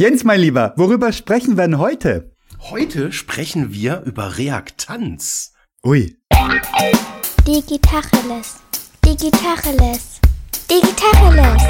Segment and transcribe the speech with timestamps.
[0.00, 2.30] Jens, mein Lieber, worüber sprechen wir denn heute?
[2.70, 5.54] Heute sprechen wir über Reaktanz.
[5.84, 6.16] Ui.
[7.44, 8.58] Digitacheles.
[9.04, 10.20] Digitacheles.
[10.70, 11.62] Digitacheles.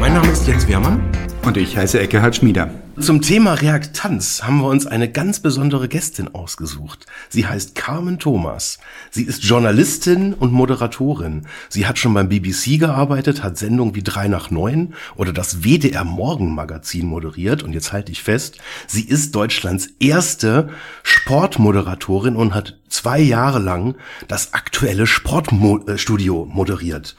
[0.00, 1.07] Mein Name ist Jens Wehrmann.
[1.48, 2.68] Und ich heiße Eckehard Schmieder.
[3.00, 7.06] Zum Thema Reaktanz haben wir uns eine ganz besondere Gästin ausgesucht.
[7.30, 8.78] Sie heißt Carmen Thomas.
[9.10, 11.46] Sie ist Journalistin und Moderatorin.
[11.70, 16.04] Sie hat schon beim BBC gearbeitet, hat Sendungen wie 3 nach 9 oder das WDR
[16.04, 17.62] Morgenmagazin moderiert.
[17.62, 20.68] Und jetzt halte ich fest, sie ist Deutschlands erste
[21.02, 23.94] Sportmoderatorin und hat zwei Jahre lang
[24.26, 27.16] das aktuelle Sportstudio moderiert.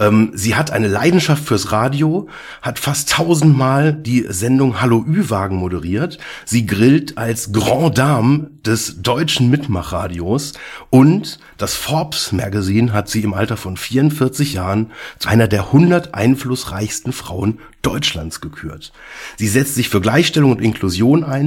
[0.00, 2.26] Ähm, sie hat eine Leidenschaft fürs Radio,
[2.62, 6.18] hat fast tausendmal die Sendung Hallo Ü-Wagen moderiert.
[6.46, 10.54] Sie grillt als Grand Dame des deutschen Mitmachradios
[10.88, 16.14] und das Forbes Magazine hat sie im Alter von 44 Jahren zu einer der 100
[16.14, 18.92] einflussreichsten Frauen Deutschlands gekürt.
[19.36, 21.40] Sie setzt sich für Gleichstellung und Inklusion ein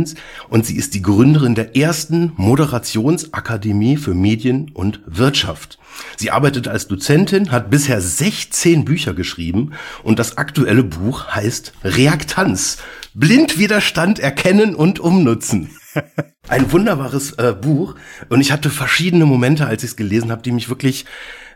[0.50, 5.78] und sie ist die Gründerin der ersten Moderationsakademie für Medien und Wirtschaft.
[6.18, 9.72] Sie arbeitet als Dozentin, hat bisher 16 Bücher geschrieben
[10.04, 12.78] und das aktuelle Buch heißt Reaktanz.
[13.14, 15.70] Blindwiderstand erkennen und umnutzen.
[16.48, 17.96] Ein wunderbares äh, Buch
[18.30, 21.06] und ich hatte verschiedene Momente, als ich es gelesen habe, die mich wirklich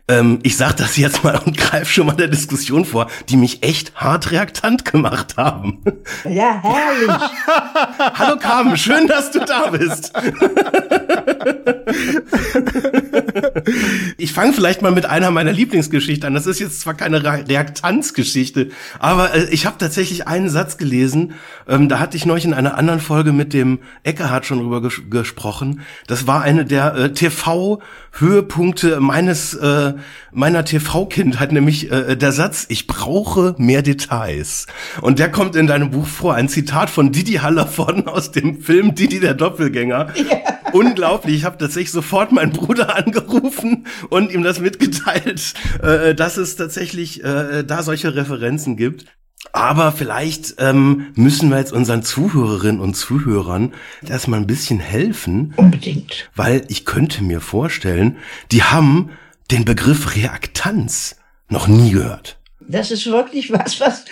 [0.07, 3.63] ähm, ich sag das jetzt mal und greife schon mal der Diskussion vor, die mich
[3.63, 5.81] echt hart reaktant gemacht haben.
[6.23, 7.31] Ja, herrlich.
[8.13, 10.13] Hallo Carmen, schön, dass du da bist.
[14.17, 16.33] ich fange vielleicht mal mit einer meiner Lieblingsgeschichten an.
[16.33, 18.69] Das ist jetzt zwar keine Reaktanzgeschichte,
[18.99, 21.33] aber äh, ich habe tatsächlich einen Satz gelesen,
[21.67, 25.01] ähm, da hatte ich neulich in einer anderen Folge mit dem Eckehard schon drüber ges
[25.09, 25.81] gesprochen.
[26.07, 27.13] Das war eine der äh,
[28.17, 29.93] TV-Höhepunkte meines äh,
[30.31, 34.67] meiner TV-Kindheit, nämlich äh, der Satz, ich brauche mehr Details.
[35.01, 38.95] Und der kommt in deinem Buch vor, ein Zitat von Didi Hallervorden aus dem Film
[38.95, 40.07] Didi der Doppelgänger.
[40.27, 40.37] Ja.
[40.73, 46.57] Unglaublich, ich habe tatsächlich sofort meinen Bruder angerufen und ihm das mitgeteilt, äh, dass es
[46.57, 49.05] tatsächlich äh, da solche Referenzen gibt.
[49.53, 53.73] Aber vielleicht ähm, müssen wir jetzt unseren Zuhörerinnen und Zuhörern
[54.07, 55.53] erstmal ein bisschen helfen.
[55.57, 56.29] Unbedingt.
[56.35, 58.17] Weil ich könnte mir vorstellen,
[58.51, 59.11] die haben
[59.51, 61.17] den Begriff Reaktanz
[61.49, 62.37] noch nie gehört.
[62.69, 64.05] Das ist wirklich was, was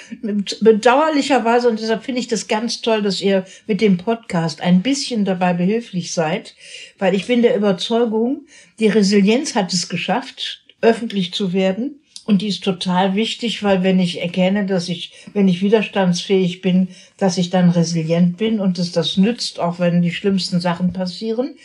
[0.61, 5.25] bedauerlicherweise, und deshalb finde ich das ganz toll, dass ihr mit dem Podcast ein bisschen
[5.25, 6.55] dabei behilflich seid,
[6.97, 8.45] weil ich bin der Überzeugung,
[8.79, 11.99] die Resilienz hat es geschafft, öffentlich zu werden.
[12.25, 16.87] Und die ist total wichtig, weil wenn ich erkenne, dass ich, wenn ich widerstandsfähig bin,
[17.17, 21.55] dass ich dann resilient bin und dass das nützt, auch wenn die schlimmsten Sachen passieren,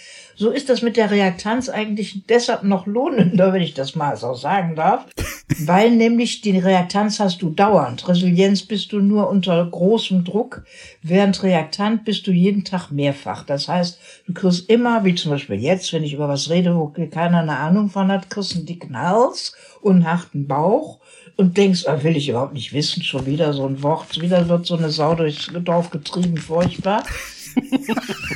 [0.41, 4.33] so ist das mit der Reaktanz eigentlich deshalb noch lohnender, wenn ich das mal so
[4.33, 5.05] sagen darf,
[5.67, 8.09] weil nämlich die Reaktanz hast du dauernd.
[8.09, 10.65] Resilienz bist du nur unter großem Druck,
[11.03, 13.45] während Reaktant bist du jeden Tag mehrfach.
[13.45, 16.87] Das heißt, du kriegst immer, wie zum Beispiel jetzt, wenn ich über was rede, wo
[16.89, 19.53] keiner eine Ahnung von hat, kriegst einen dicken Hals
[19.83, 21.01] und einen harten Bauch
[21.37, 24.65] und denkst, ah, will ich überhaupt nicht wissen, schon wieder so ein Wort, wieder wird
[24.65, 27.05] so eine Sau durchs Dorf getrieben, furchtbar.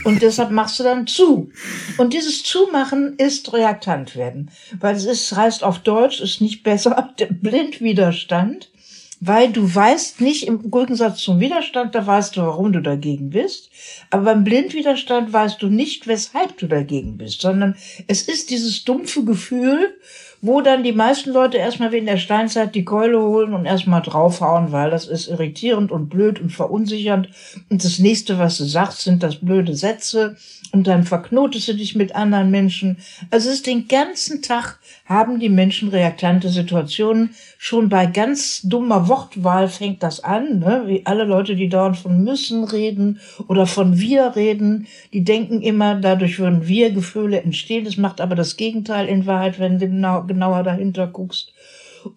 [0.05, 1.51] Und deshalb machst du dann zu.
[1.99, 4.51] Und dieses Zumachen ist reaktant werden.
[4.79, 8.71] Weil es ist, heißt auf Deutsch, ist nicht besser, der Blindwiderstand.
[9.21, 13.71] Weil du weißt nicht, im Gegensatz zum Widerstand, da weißt du, warum du dagegen bist.
[14.11, 17.77] Aber beim Blindwiderstand weißt du nicht, weshalb du dagegen bist, sondern
[18.07, 19.99] es ist dieses dumpfe Gefühl,
[20.47, 24.03] wo dann die meisten Leute erstmal wie in der Steinzeit die Keule holen und erstmal
[24.03, 27.31] draufhauen, weil das ist irritierend und blöd und verunsichernd.
[27.71, 30.37] Und das nächste, was du sagst, sind das blöde Sätze
[30.75, 32.99] und dann verknotest du dich mit anderen Menschen.
[33.31, 37.31] Also es ist den ganzen Tag haben die Menschen reaktante Situationen.
[37.59, 40.83] Schon bei ganz dummer Wortwahl fängt das an, ne?
[40.87, 45.95] wie alle Leute, die dauernd von müssen reden oder von wir reden, die denken immer,
[45.95, 47.85] dadurch würden wir Gefühle entstehen.
[47.85, 51.53] Das macht aber das Gegenteil in Wahrheit, wenn du genau, genauer dahinter guckst.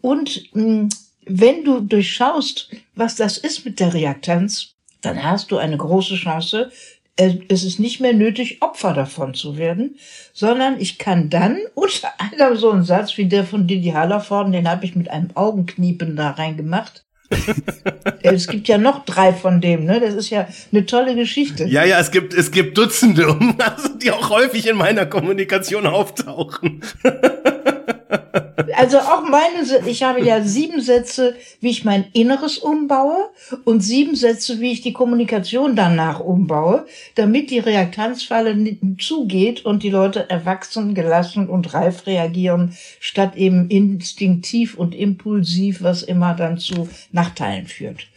[0.01, 0.89] Und mh, hm,
[1.27, 6.71] wenn du durchschaust, was das ist mit der Reaktanz, dann hast du eine große Chance,
[7.17, 9.97] es ist nicht mehr nötig, Opfer davon zu werden,
[10.33, 14.69] sondern ich kann dann unter anderem so einen Satz wie der von Didi Hallervorden, den
[14.69, 17.03] habe ich mit einem Augenkniepen da reingemacht.
[18.21, 19.99] es gibt ja noch drei von dem, ne?
[19.99, 21.65] Das ist ja eine tolle Geschichte.
[21.65, 23.37] Ja, ja, es gibt, es gibt Dutzende,
[24.01, 26.81] die auch häufig in meiner Kommunikation auftauchen.
[28.75, 33.29] Also auch meine, ich habe ja sieben Sätze, wie ich mein Inneres umbaue
[33.65, 39.91] und sieben Sätze, wie ich die Kommunikation danach umbaue, damit die Reaktanzfalle zugeht und die
[39.91, 46.89] Leute erwachsen, gelassen und reif reagieren, statt eben instinktiv und impulsiv, was immer dann zu
[47.11, 48.07] Nachteilen führt.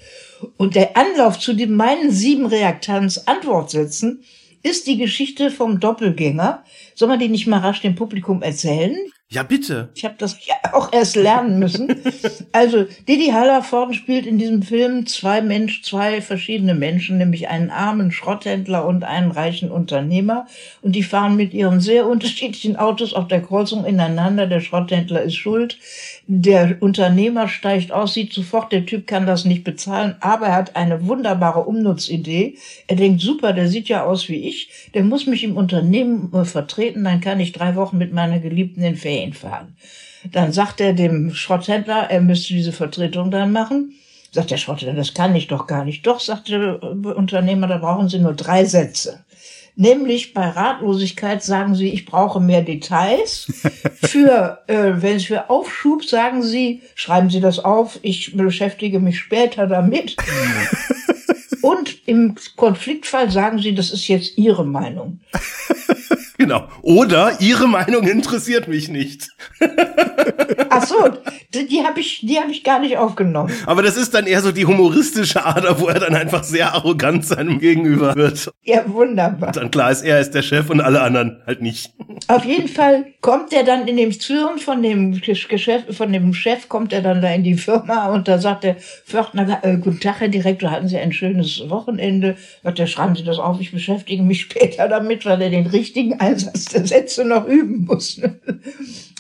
[0.56, 4.24] Und der Anlauf zu den meinen sieben Reaktanz-Antwortsätzen
[4.62, 6.64] ist die Geschichte vom Doppelgänger.
[6.94, 8.96] Soll man die nicht mal rasch dem Publikum erzählen?
[9.32, 9.90] Ja, bitte.
[9.94, 11.94] Ich habe das ja auch erst lernen müssen.
[12.50, 18.10] Also Didi Hallervorden spielt in diesem Film zwei Mensch, zwei verschiedene Menschen, nämlich einen armen
[18.10, 20.48] Schrotthändler und einen reichen Unternehmer.
[20.82, 24.48] Und die fahren mit ihren sehr unterschiedlichen Autos auf der Kreuzung ineinander.
[24.48, 25.78] Der Schrotthändler ist schuld.
[26.26, 30.74] Der Unternehmer steigt aus, sieht sofort, der Typ kann das nicht bezahlen, aber er hat
[30.74, 32.56] eine wunderbare Umnutzidee.
[32.88, 36.44] Er denkt, super, der sieht ja aus wie ich, der muss mich im Unternehmen äh,
[36.44, 39.76] vertreten, dann kann ich drei Wochen mit meiner Geliebten in Ferien fahren.
[40.32, 43.94] Dann sagt er dem Schrotthändler, er müsste diese Vertretung dann machen.
[44.32, 46.06] Sagt der Schrotthändler, das kann ich doch gar nicht.
[46.06, 49.24] Doch, sagt der Unternehmer, da brauchen Sie nur drei Sätze.
[49.76, 53.50] Nämlich bei Ratlosigkeit sagen Sie, ich brauche mehr Details.
[54.02, 59.18] Für, äh, wenn es für Aufschub sagen Sie, schreiben Sie das auf, ich beschäftige mich
[59.18, 60.16] später damit.
[61.62, 65.20] Und im Konfliktfall sagen Sie, das ist jetzt Ihre Meinung.
[66.40, 66.68] Genau.
[66.80, 69.28] Oder Ihre Meinung interessiert mich nicht.
[70.70, 70.96] Ach so,
[71.52, 73.52] die, die habe ich, die habe ich gar nicht aufgenommen.
[73.66, 77.26] Aber das ist dann eher so die humoristische Ader, wo er dann einfach sehr arrogant
[77.26, 78.50] seinem Gegenüber wird.
[78.62, 79.52] Ja, wunderbar.
[79.52, 81.92] Dann klar ist, er ist der Chef und alle anderen halt nicht.
[82.28, 86.68] Auf jeden Fall kommt er dann in dem Türen von dem Geschäft, von dem Chef,
[86.68, 90.20] kommt er dann da in die Firma und da sagt der Pförtner, äh, guten Tag,
[90.20, 92.36] Herr Direktor, hatten Sie ein schönes Wochenende?
[92.62, 96.20] Sagt er, schreiben Sie das auf, ich beschäftige mich später damit, weil er den richtigen
[96.54, 98.20] Sätze noch üben muss.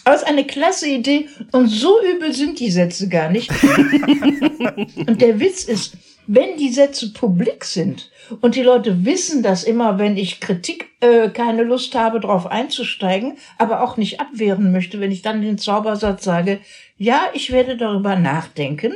[0.04, 3.50] Aber es ist eine klasse Idee und so übel sind die Sätze gar nicht.
[5.06, 5.96] und der Witz ist,
[6.26, 8.10] wenn die Sätze publik sind
[8.40, 13.36] und die Leute wissen das immer, wenn ich Kritik äh, keine Lust habe, darauf einzusteigen,
[13.58, 16.60] aber auch nicht abwehren möchte, wenn ich dann den Zaubersatz sage,
[16.96, 18.92] ja, ich werde darüber nachdenken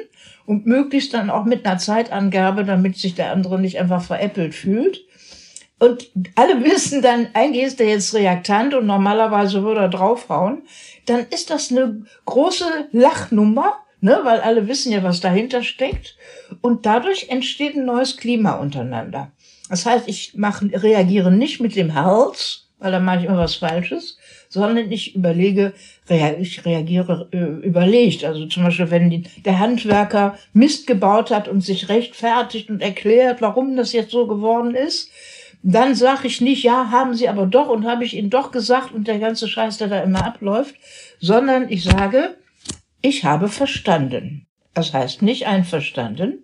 [0.47, 5.05] und möglichst dann auch mit einer Zeitangabe, damit sich der andere nicht einfach veräppelt fühlt.
[5.79, 10.63] Und alle wissen dann, eigentlich ist der jetzt Reaktant und normalerweise würde er draufhauen.
[11.07, 16.17] Dann ist das eine große Lachnummer, ne, weil alle wissen ja, was dahinter steckt.
[16.61, 19.33] Und dadurch entsteht ein neues Klima untereinander.
[19.69, 23.55] Das heißt, ich mache, reagiere nicht mit dem Hals, weil da mache ich immer was
[23.55, 24.19] Falsches,
[24.51, 25.73] sondern ich überlege,
[26.39, 28.25] ich reagiere äh, überlegt.
[28.25, 33.75] Also zum Beispiel, wenn der Handwerker Mist gebaut hat und sich rechtfertigt und erklärt, warum
[33.75, 35.11] das jetzt so geworden ist,
[35.73, 38.93] dann sage ich nicht, ja, haben Sie aber doch und habe ich Ihnen doch gesagt
[38.93, 40.75] und der ganze Scheiß, der da immer abläuft,
[41.21, 42.37] sondern ich sage,
[43.01, 44.47] ich habe verstanden.
[44.75, 46.41] Das heißt nicht einverstanden.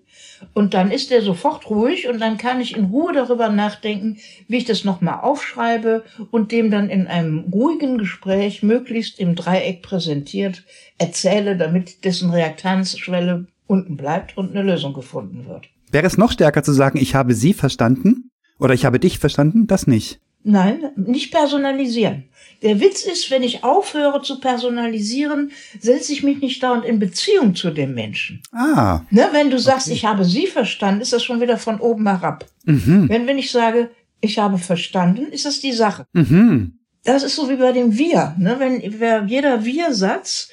[0.54, 4.16] Und dann ist er sofort ruhig und dann kann ich in Ruhe darüber nachdenken,
[4.48, 9.82] wie ich das nochmal aufschreibe und dem dann in einem ruhigen Gespräch, möglichst im Dreieck
[9.82, 10.64] präsentiert,
[10.96, 15.68] erzähle, damit dessen Reaktanzschwelle unten bleibt und eine Lösung gefunden wird.
[15.90, 19.66] Wäre es noch stärker zu sagen, ich habe Sie verstanden oder ich habe dich verstanden?
[19.66, 20.20] Das nicht.
[20.42, 22.24] Nein, nicht personalisieren.
[22.62, 27.54] Der Witz ist, wenn ich aufhöre zu personalisieren, setze ich mich nicht dauernd in Beziehung
[27.54, 28.42] zu dem Menschen.
[28.52, 29.02] Ah.
[29.10, 32.46] Ne, wenn du sagst, ich habe sie verstanden, ist das schon wieder von oben herab.
[32.64, 33.08] Mhm.
[33.08, 33.90] Wenn, wenn ich sage,
[34.20, 36.06] ich habe verstanden, ist das die Sache.
[36.12, 36.78] Mhm.
[37.04, 38.34] Das ist so wie bei dem Wir.
[38.38, 38.56] Ne?
[38.58, 40.50] Wenn wer, jeder Wir-Satz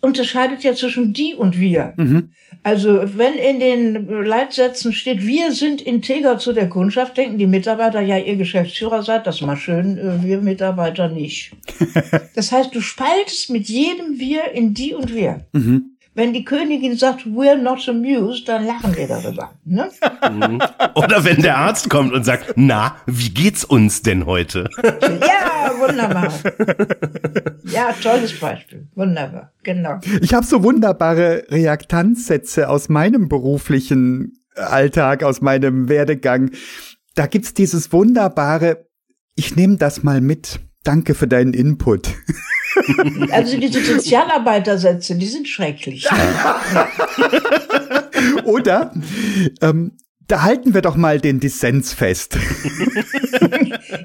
[0.00, 1.94] unterscheidet ja zwischen die und wir.
[1.96, 2.30] Mhm.
[2.66, 8.00] Also wenn in den Leitsätzen steht, wir sind integer zu der Kundschaft, denken die Mitarbeiter,
[8.00, 11.52] ja, ihr Geschäftsführer seid das mal schön, äh, wir Mitarbeiter nicht.
[12.34, 15.46] das heißt, du spaltest mit jedem wir in die und wir.
[15.52, 15.95] Mhm.
[16.16, 19.52] Wenn die Königin sagt, we're not amused, dann lachen wir darüber.
[19.66, 19.90] Ne?
[20.94, 24.70] Oder wenn der Arzt kommt und sagt, na, wie geht's uns denn heute?
[24.82, 26.32] Ja, wunderbar.
[27.64, 28.88] Ja, tolles Beispiel.
[28.94, 30.00] Wunderbar, genau.
[30.22, 36.50] Ich habe so wunderbare Reaktanzsätze aus meinem beruflichen Alltag, aus meinem Werdegang.
[37.14, 38.86] Da gibt's dieses wunderbare,
[39.34, 40.60] ich nehme das mal mit.
[40.82, 42.14] Danke für deinen Input.
[43.30, 46.06] Also diese Sozialarbeitersätze, die sind schrecklich.
[48.44, 48.92] Oder
[49.62, 49.92] ähm,
[50.28, 52.36] da halten wir doch mal den Dissens fest.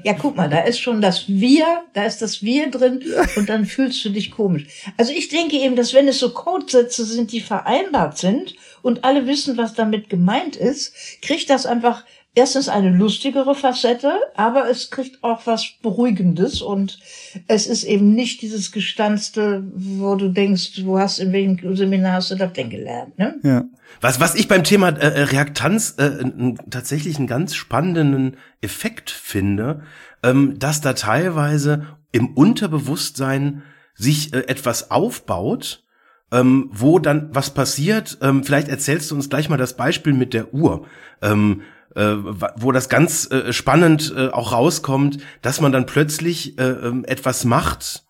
[0.04, 3.02] Ja, guck mal, da ist schon das Wir, da ist das Wir drin
[3.36, 4.66] und dann fühlst du dich komisch.
[4.96, 9.26] Also ich denke eben, dass wenn es so Codesätze sind, die vereinbart sind und alle
[9.26, 15.22] wissen, was damit gemeint ist, kriegt das einfach erstens eine lustigere Facette, aber es kriegt
[15.22, 16.98] auch was Beruhigendes und
[17.46, 22.30] es ist eben nicht dieses Gestanzte, wo du denkst, wo hast, in welchem Seminar hast
[22.30, 23.38] du das denn gelernt, ne?
[23.42, 23.64] Ja.
[24.00, 29.82] Was, was ich beim Thema äh, Reaktanz äh, n, tatsächlich einen ganz spannenden Effekt finde,
[30.22, 33.62] ähm, dass da teilweise im Unterbewusstsein
[33.94, 35.84] sich äh, etwas aufbaut,
[36.32, 38.16] ähm, wo dann was passiert.
[38.22, 40.86] Ähm, vielleicht erzählst du uns gleich mal das Beispiel mit der Uhr.
[41.20, 41.60] Ähm,
[41.94, 42.16] äh,
[42.56, 47.44] wo das ganz äh, spannend äh, auch rauskommt, dass man dann plötzlich äh, ähm, etwas
[47.44, 48.04] macht,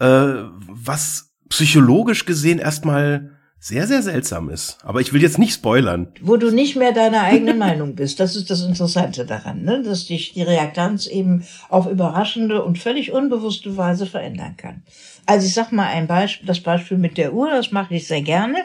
[0.00, 3.32] äh, was psychologisch gesehen erstmal
[3.64, 4.78] sehr, sehr seltsam ist.
[4.82, 6.08] Aber ich will jetzt nicht spoilern.
[6.20, 8.18] Wo du nicht mehr deine eigene Meinung bist.
[8.18, 9.84] Das ist das Interessante daran, ne?
[9.84, 14.82] dass dich die Reaktanz eben auf überraschende und völlig unbewusste Weise verändern kann.
[15.26, 18.22] Also ich sag mal ein Beispiel, das Beispiel mit der Uhr, das mache ich sehr
[18.22, 18.56] gerne.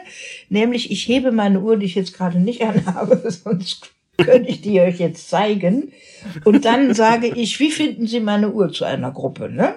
[0.48, 4.80] Nämlich ich hebe meine Uhr, die ich jetzt gerade nicht anhabe, sonst könnte ich die
[4.80, 5.92] euch jetzt zeigen.
[6.44, 9.74] Und dann sage ich, wie finden Sie meine Uhr zu einer Gruppe, ne?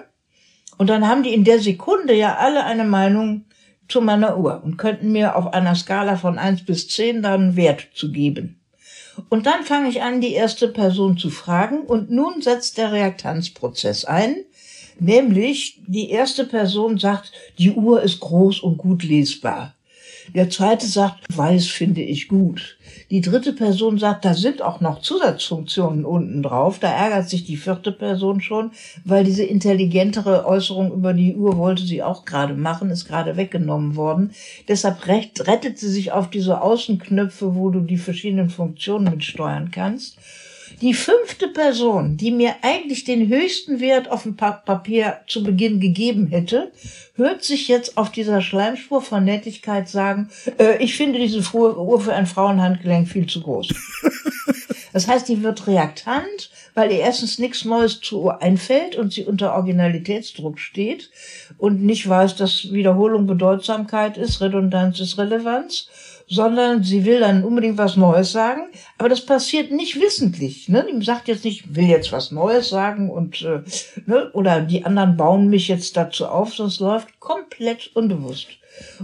[0.78, 3.44] Und dann haben die in der Sekunde ja alle eine Meinung
[3.88, 7.88] zu meiner Uhr und könnten mir auf einer Skala von eins bis zehn dann Wert
[7.94, 8.58] zu geben.
[9.28, 14.06] Und dann fange ich an, die erste Person zu fragen und nun setzt der Reaktanzprozess
[14.06, 14.36] ein,
[14.98, 19.74] nämlich die erste Person sagt, die Uhr ist groß und gut lesbar.
[20.34, 22.78] Der zweite sagt, weiß finde ich gut.
[23.12, 26.78] Die dritte Person sagt, da sind auch noch Zusatzfunktionen unten drauf.
[26.78, 28.70] Da ärgert sich die vierte Person schon,
[29.04, 33.96] weil diese intelligentere Äußerung über die Uhr wollte sie auch gerade machen, ist gerade weggenommen
[33.96, 34.30] worden.
[34.66, 40.16] Deshalb rettet sie sich auf diese Außenknöpfe, wo du die verschiedenen Funktionen mitsteuern kannst.
[40.80, 46.28] Die fünfte Person, die mir eigentlich den höchsten Wert auf dem Papier zu Beginn gegeben
[46.28, 46.72] hätte,
[47.14, 52.14] hört sich jetzt auf dieser Schleimspur von Nettigkeit sagen, äh, ich finde diese Uhr für
[52.14, 53.68] ein Frauenhandgelenk viel zu groß.
[54.92, 59.24] das heißt, die wird reaktant, weil ihr erstens nichts Neues zu Uhr einfällt und sie
[59.24, 61.10] unter Originalitätsdruck steht
[61.58, 65.88] und nicht weiß, dass Wiederholung Bedeutsamkeit ist, Redundanz ist Relevanz
[66.28, 68.62] sondern sie will dann unbedingt was Neues sagen,
[68.98, 70.68] aber das passiert nicht wissentlich.
[70.68, 70.86] Ne?
[70.90, 73.62] Die sagt jetzt nicht, will jetzt was Neues sagen und äh,
[74.06, 74.30] ne?
[74.32, 78.48] oder die anderen bauen mich jetzt dazu auf, sonst läuft komplett unbewusst.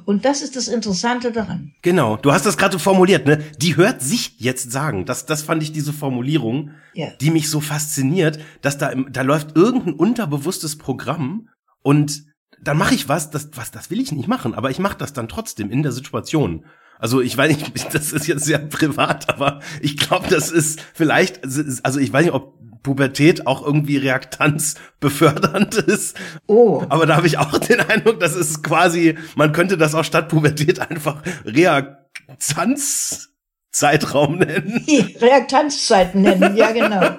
[0.05, 1.75] Und das ist das Interessante daran.
[1.83, 3.45] Genau, du hast das gerade formuliert, ne?
[3.59, 5.05] Die hört sich jetzt sagen.
[5.05, 7.09] Das, das fand ich diese Formulierung, ja.
[7.21, 11.51] die mich so fasziniert, dass da, da läuft irgendein unterbewusstes Programm
[11.83, 12.25] und
[12.61, 15.13] dann mache ich was, das, was, das will ich nicht machen, aber ich mache das
[15.13, 16.65] dann trotzdem in der Situation.
[16.99, 21.45] Also ich weiß nicht, das ist jetzt sehr privat, aber ich glaube, das ist vielleicht,
[21.45, 26.17] also ich weiß nicht, ob Pubertät auch irgendwie Reaktanz befördernd ist.
[26.47, 26.85] Oh.
[26.89, 30.29] Aber da habe ich auch den Eindruck, das ist quasi, man könnte das auch statt
[30.29, 33.31] Pubertät einfach Reaktanz
[33.71, 34.85] Zeitraum nennen.
[35.21, 37.11] Reaktanzzeiten nennen, ja genau.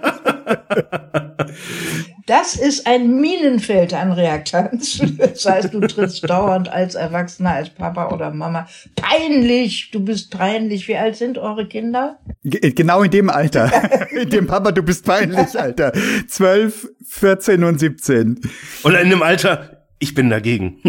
[2.26, 5.02] Das ist ein Minenfeld an Reaktanz.
[5.18, 8.68] Das heißt, du trittst dauernd als Erwachsener, als Papa oder Mama.
[8.96, 10.88] Peinlich, du bist peinlich.
[10.88, 12.20] Wie alt sind eure Kinder?
[12.44, 13.72] G genau in dem Alter.
[14.12, 15.92] in dem Papa, du bist peinlich, Alter.
[16.28, 18.40] 12, 14 und 17.
[18.84, 20.78] Oder in dem Alter, ich bin dagegen.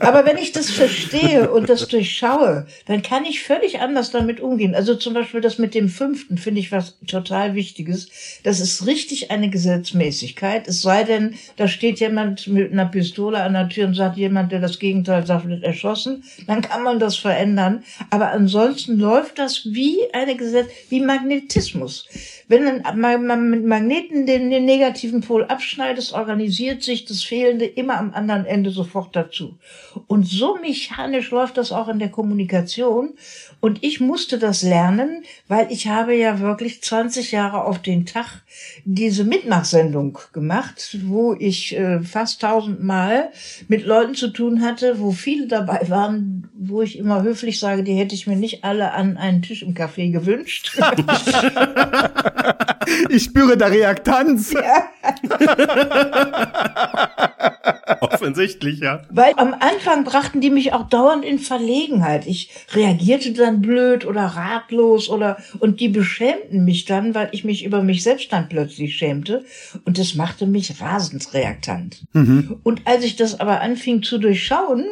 [0.00, 4.74] Aber wenn ich das verstehe und das durchschaue, dann kann ich völlig anders damit umgehen.
[4.74, 8.08] Also zum Beispiel das mit dem fünften finde ich was total Wichtiges.
[8.44, 10.68] Das ist richtig eine Gesetzmäßigkeit.
[10.68, 14.52] Es sei denn, da steht jemand mit einer Pistole an der Tür und sagt jemand,
[14.52, 16.22] der das Gegenteil sagt, wird erschossen.
[16.46, 17.82] Dann kann man das verändern.
[18.10, 22.06] Aber ansonsten läuft das wie eine Gesetz, wie Magnetismus.
[22.52, 22.82] Wenn
[23.26, 28.44] man mit Magneten den, den negativen Pol abschneidet, organisiert sich das Fehlende immer am anderen
[28.44, 29.56] Ende sofort dazu.
[30.06, 33.14] Und so mechanisch läuft das auch in der Kommunikation.
[33.62, 38.42] Und ich musste das lernen, weil ich habe ja wirklich 20 Jahre auf den Tag
[38.84, 43.30] diese Mitmachsendung gemacht, wo ich äh, fast tausendmal
[43.68, 47.94] mit Leuten zu tun hatte, wo viele dabei waren, wo ich immer höflich sage, die
[47.94, 50.76] hätte ich mir nicht alle an einen Tisch im Café gewünscht.
[53.10, 54.54] ich spüre da Reaktanz.
[54.54, 54.88] Ja.
[58.22, 59.02] Offensichtlich, ja.
[59.10, 62.26] Weil am Anfang brachten die mich auch dauernd in Verlegenheit.
[62.26, 67.64] Ich reagierte dann blöd oder ratlos oder, und die beschämten mich dann, weil ich mich
[67.64, 69.44] über mich selbst dann plötzlich schämte.
[69.84, 72.04] Und das machte mich rasend reaktant.
[72.12, 72.60] Mhm.
[72.62, 74.86] Und als ich das aber anfing zu durchschauen,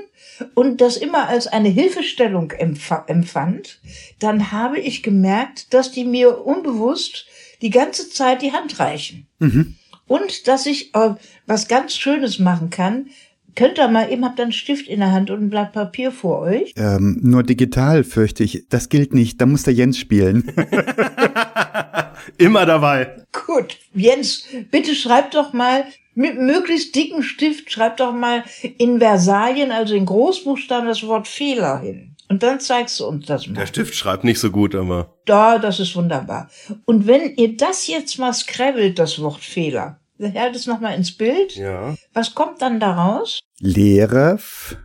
[0.54, 3.78] und das immer als eine Hilfestellung empf empfand,
[4.20, 7.26] dann habe ich gemerkt, dass die mir unbewusst
[7.60, 9.26] die ganze Zeit die Hand reichen.
[9.38, 9.76] Mhm.
[10.10, 11.14] Und dass ich äh,
[11.46, 13.10] was ganz Schönes machen kann,
[13.54, 16.10] könnt ihr mal eben, habt ihr einen Stift in der Hand und ein Blatt Papier
[16.10, 16.72] vor euch?
[16.74, 18.66] Ähm, nur digital, fürchte ich.
[18.68, 19.40] Das gilt nicht.
[19.40, 20.52] Da muss der Jens spielen.
[22.38, 23.18] Immer dabei.
[23.46, 25.84] Gut, Jens, bitte schreib doch mal
[26.16, 28.42] mit möglichst dicken Stift, schreib doch mal
[28.78, 32.16] in Versalien, also in Großbuchstaben, das Wort Fehler hin.
[32.30, 33.54] Und dann zeigst du uns das mal.
[33.54, 35.14] Der Stift schreibt nicht so gut, aber.
[35.24, 36.48] Da, das ist wunderbar.
[36.84, 41.56] Und wenn ihr das jetzt mal scrabbelt, das Wort Fehler, hält es nochmal ins Bild.
[41.56, 41.94] Ja.
[42.12, 43.40] Was kommt dann daraus?
[43.58, 44.34] Lehre.
[44.34, 44.76] f-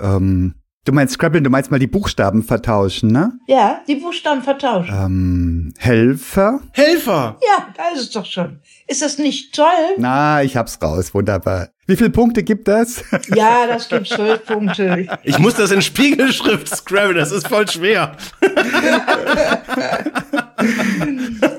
[0.00, 0.54] Ähm,
[0.84, 3.32] du meinst Scrabble, du meinst mal die Buchstaben vertauschen, ne?
[3.46, 4.94] Ja, die Buchstaben vertauschen.
[4.94, 6.60] Ähm, Helfer.
[6.72, 7.38] Helfer!
[7.42, 8.60] Ja, da ist es doch schon.
[8.88, 9.66] Ist das nicht toll?
[9.98, 11.12] Na, ich hab's raus.
[11.12, 11.68] Wunderbar.
[11.86, 13.02] Wie viele Punkte gibt das?
[13.34, 15.06] Ja, das gibt zwölf Punkte.
[15.22, 18.16] Ich muss das in Spiegelschrift scrabble, das ist voll schwer.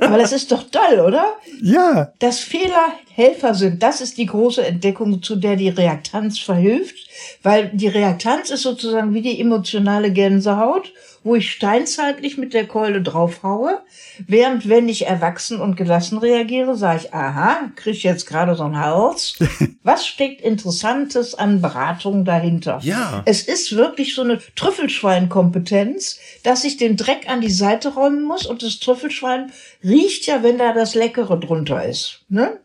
[0.01, 1.35] Aber das ist doch toll, oder?
[1.61, 2.11] ja.
[2.19, 6.95] Dass Fehler Helfer sind, das ist die große Entdeckung, zu der die Reaktanz verhilft,
[7.43, 10.91] weil die Reaktanz ist sozusagen wie die emotionale Gänsehaut,
[11.23, 13.81] wo ich steinzeitlich mit der Keule draufhaue,
[14.27, 18.63] während wenn ich erwachsen und gelassen reagiere, sage ich, aha, krieg ich jetzt gerade so
[18.63, 19.37] einen Hals.
[19.83, 22.79] Was steckt Interessantes an Beratung dahinter?
[22.83, 23.21] Ja.
[23.25, 28.45] Es ist wirklich so eine Trüffelschweinkompetenz, dass ich den Dreck an die Seite räumen muss
[28.45, 29.51] und das Trüffelschwein
[29.83, 32.21] riecht ja, wenn da das Leckere drunter ist.
[32.29, 32.59] Ne?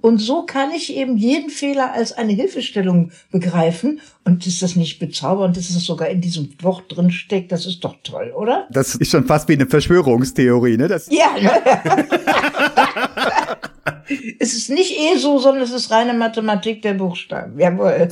[0.00, 4.00] Und so kann ich eben jeden Fehler als eine Hilfestellung begreifen.
[4.24, 7.52] Und ist das nicht bezaubernd, dass es sogar in diesem Wort drin steckt?
[7.52, 8.66] Das ist doch toll, oder?
[8.70, 10.88] Das ist schon fast wie eine Verschwörungstheorie, ne?
[10.88, 11.34] Das, Ja.
[11.40, 11.50] Ne?
[14.38, 17.58] es ist nicht eh so, sondern es ist reine Mathematik der Buchstaben.
[17.58, 18.08] Jawohl.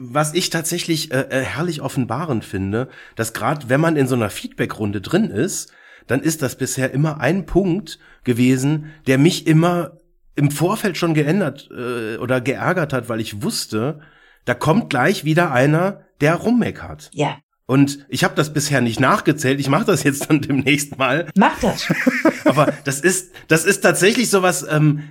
[0.00, 4.30] Was ich tatsächlich äh, äh, herrlich offenbarend finde, dass gerade wenn man in so einer
[4.30, 5.72] Feedback-Runde drin ist,
[6.06, 9.98] dann ist das bisher immer ein Punkt gewesen, der mich immer
[10.34, 14.00] im Vorfeld schon geändert äh, oder geärgert hat, weil ich wusste,
[14.44, 17.10] da kommt gleich wieder einer, der rummeckert.
[17.12, 19.58] Ja, Und ich habe das bisher nicht nachgezählt.
[19.60, 21.26] Ich mache das jetzt dann demnächst mal.
[21.36, 21.92] mach das.
[22.44, 24.64] Aber das ist, das ist tatsächlich sowas.
[24.70, 25.02] Ähm,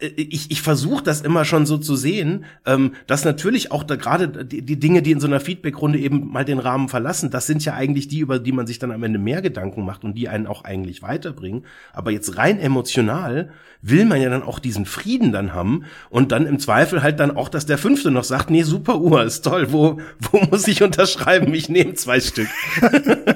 [0.00, 4.44] ich, ich versuche das immer schon so zu sehen, ähm, dass natürlich auch da gerade
[4.44, 7.64] die, die Dinge, die in so einer Feedbackrunde eben mal den Rahmen verlassen, das sind
[7.64, 10.28] ja eigentlich die, über die man sich dann am Ende mehr Gedanken macht und die
[10.28, 11.64] einen auch eigentlich weiterbringen.
[11.92, 13.50] Aber jetzt rein emotional
[13.82, 17.36] will man ja dann auch diesen Frieden dann haben und dann im Zweifel halt dann
[17.36, 20.82] auch, dass der Fünfte noch sagt, nee, super Uhr, ist toll, wo, wo muss ich
[20.82, 21.52] unterschreiben?
[21.54, 22.48] Ich nehme zwei Stück.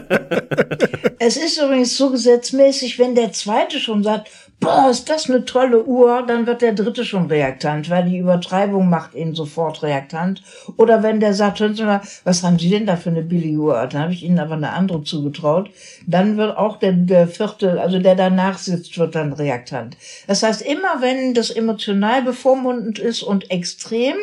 [1.23, 5.85] Es ist übrigens so gesetzmäßig, wenn der zweite schon sagt, boah, ist das eine tolle
[5.85, 10.43] Uhr, dann wird der dritte schon reaktant, weil die Übertreibung macht ihn sofort reaktant.
[10.77, 13.59] Oder wenn der sagt, hören Sie mal, was haben Sie denn da für eine billige
[13.59, 13.89] Uhr?
[13.91, 15.71] Dann habe ich Ihnen aber eine andere zugetraut.
[16.07, 19.97] Dann wird auch der, der vierte, also der danach sitzt, wird dann reaktant.
[20.27, 24.15] Das heißt, immer wenn das emotional bevormundend ist und extrem,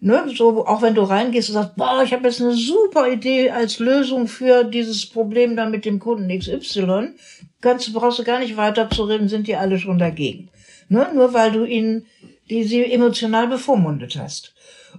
[0.00, 3.50] Ne, so auch wenn du reingehst und sagst, boah, ich habe jetzt eine super Idee
[3.50, 7.14] als Lösung für dieses Problem da mit dem Kunden XY,
[7.66, 10.48] kannst brauchst du gar nicht weiter zu reden, sind die alle schon dagegen.
[10.88, 12.06] Ne, nur weil du ihnen
[12.50, 14.54] die sie emotional bevormundet hast.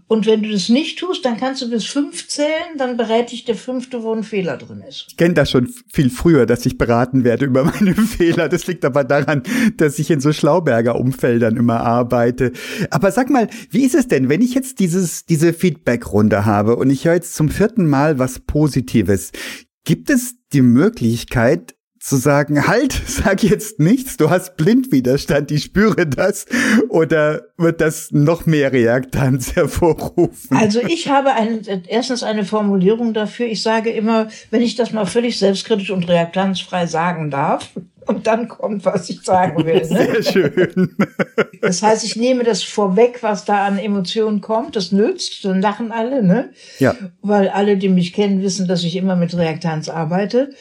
[0.07, 3.45] Und wenn du das nicht tust, dann kannst du bis fünf zählen, dann berät dich
[3.45, 5.07] der fünfte, wo ein Fehler drin ist.
[5.09, 8.47] Ich kenne das schon viel früher, dass ich beraten werde über meine Fehler.
[8.47, 9.43] Das liegt aber daran,
[9.77, 12.51] dass ich in so Schlauberger Umfeldern immer arbeite.
[12.91, 16.89] Aber sag mal, wie ist es denn, wenn ich jetzt dieses, diese Feedback-Runde habe und
[16.89, 19.31] ich höre jetzt zum vierten Mal was Positives?
[19.83, 21.76] Gibt es die Möglichkeit,
[22.07, 26.45] zu sagen, halt, sag jetzt nichts, du hast Blindwiderstand, ich spüre das,
[26.87, 30.55] oder wird das noch mehr Reaktanz hervorrufen?
[30.55, 33.47] Also ich habe ein, erstens eine Formulierung dafür.
[33.47, 37.71] Ich sage immer, wenn ich das mal völlig selbstkritisch und reaktanzfrei sagen darf,
[38.07, 39.87] und dann kommt, was ich sagen will.
[39.87, 40.21] Ne?
[40.21, 40.95] Sehr schön.
[41.61, 44.75] Das heißt, ich nehme das vorweg, was da an Emotionen kommt.
[44.75, 46.49] Das nützt, dann lachen alle, ne?
[46.79, 46.95] Ja.
[47.21, 50.51] Weil alle, die mich kennen, wissen, dass ich immer mit Reaktanz arbeite.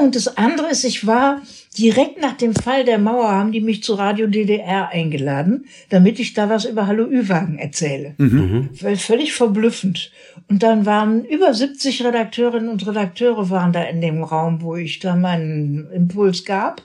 [0.00, 1.42] Und das andere ist, ich war
[1.78, 6.32] direkt nach dem Fall der Mauer, haben die mich zu Radio DDR eingeladen, damit ich
[6.32, 8.14] da was über Hallo Ü-Wagen erzähle.
[8.80, 10.10] Weil Völlig verblüffend.
[10.48, 14.98] Und dann waren über 70 Redakteurinnen und Redakteure waren da in dem Raum, wo ich
[14.98, 16.75] da meinen Impuls gab.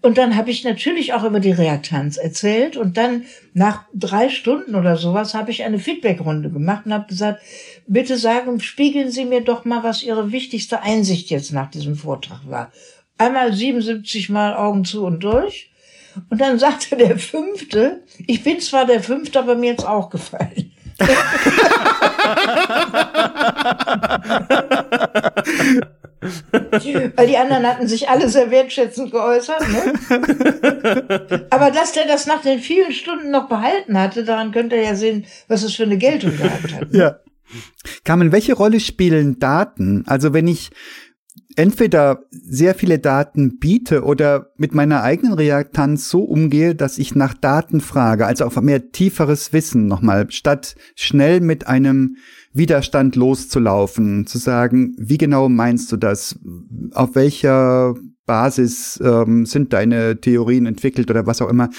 [0.00, 2.76] Und dann habe ich natürlich auch über die Reaktanz erzählt.
[2.76, 7.42] Und dann nach drei Stunden oder sowas habe ich eine Feedbackrunde gemacht und habe gesagt,
[7.86, 12.40] bitte sagen, spiegeln Sie mir doch mal, was Ihre wichtigste Einsicht jetzt nach diesem Vortrag
[12.46, 12.72] war.
[13.18, 15.70] Einmal 77 Mal Augen zu und durch.
[16.28, 20.72] Und dann sagte der Fünfte, ich bin zwar der Fünfte, aber mir jetzt auch gefallen.
[27.16, 29.62] Weil die anderen hatten sich alle sehr wertschätzend geäußert.
[29.68, 31.46] Ne?
[31.50, 34.94] Aber dass der das nach den vielen Stunden noch behalten hatte, daran könnt ihr ja
[34.94, 36.92] sehen, was es für eine Geltung gehabt hat.
[36.92, 37.16] Ja.
[38.04, 40.04] Carmen, welche Rolle spielen Daten?
[40.06, 40.70] Also wenn ich
[41.56, 47.34] entweder sehr viele Daten biete oder mit meiner eigenen Reaktanz so umgehe, dass ich nach
[47.34, 52.16] Daten frage, also auf mehr tieferes Wissen nochmal, statt schnell mit einem
[52.52, 56.38] Widerstand loszulaufen, zu sagen, wie genau meinst du das?
[56.92, 57.94] Auf welcher
[58.26, 61.70] Basis ähm, sind deine Theorien entwickelt oder was auch immer.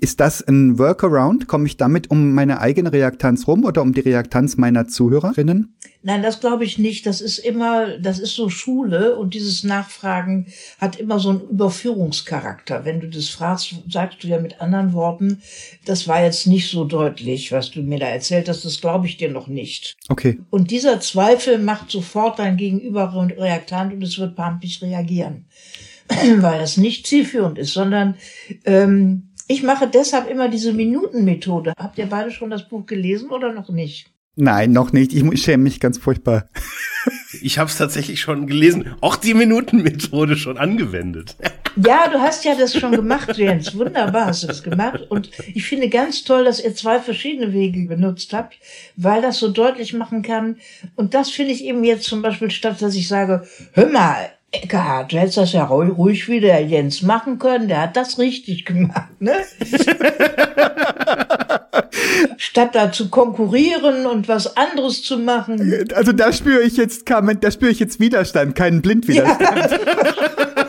[0.00, 1.48] Ist das ein Workaround?
[1.48, 5.74] Komme ich damit um meine eigene Reaktanz rum oder um die Reaktanz meiner Zuhörerinnen?
[6.02, 7.04] Nein, das glaube ich nicht.
[7.06, 10.46] Das ist immer, das ist so Schule und dieses Nachfragen
[10.80, 12.84] hat immer so einen Überführungscharakter.
[12.84, 15.42] Wenn du das fragst, sagst du ja mit anderen Worten,
[15.84, 19.16] das war jetzt nicht so deutlich, was du mir da erzählt hast, das glaube ich
[19.16, 19.96] dir noch nicht.
[20.08, 20.38] Okay.
[20.50, 25.46] Und dieser Zweifel macht sofort dein Gegenüber reaktant und es wird pampig reagieren.
[26.38, 28.16] weil das nicht zielführend ist, sondern
[28.64, 31.72] ähm, ich mache deshalb immer diese Minutenmethode.
[31.78, 34.10] Habt ihr beide schon das Buch gelesen oder noch nicht?
[34.40, 35.12] Nein, noch nicht.
[35.12, 36.48] Ich schäme mich ganz furchtbar.
[37.42, 41.36] Ich habe es tatsächlich schon gelesen, auch die Minutenmethode schon angewendet.
[41.80, 43.76] Ja, du hast ja das schon gemacht, Jens.
[43.76, 45.02] Wunderbar hast du das gemacht.
[45.10, 48.58] Und ich finde ganz toll, dass ihr zwei verschiedene Wege benutzt habt,
[48.96, 50.56] weil das so deutlich machen kann.
[50.96, 55.12] Und das finde ich eben jetzt zum Beispiel, statt dass ich sage, hör mal, Eckhard,
[55.12, 58.64] du hättest das ja ruhig, ruhig wie der Jens machen können, der hat das richtig
[58.64, 59.34] gemacht, ne?
[62.38, 65.86] Statt da zu konkurrieren und was anderes zu machen.
[65.94, 69.70] Also da spüre ich jetzt, da spüre ich jetzt Widerstand, keinen Blindwiderstand.
[69.70, 69.78] Ja.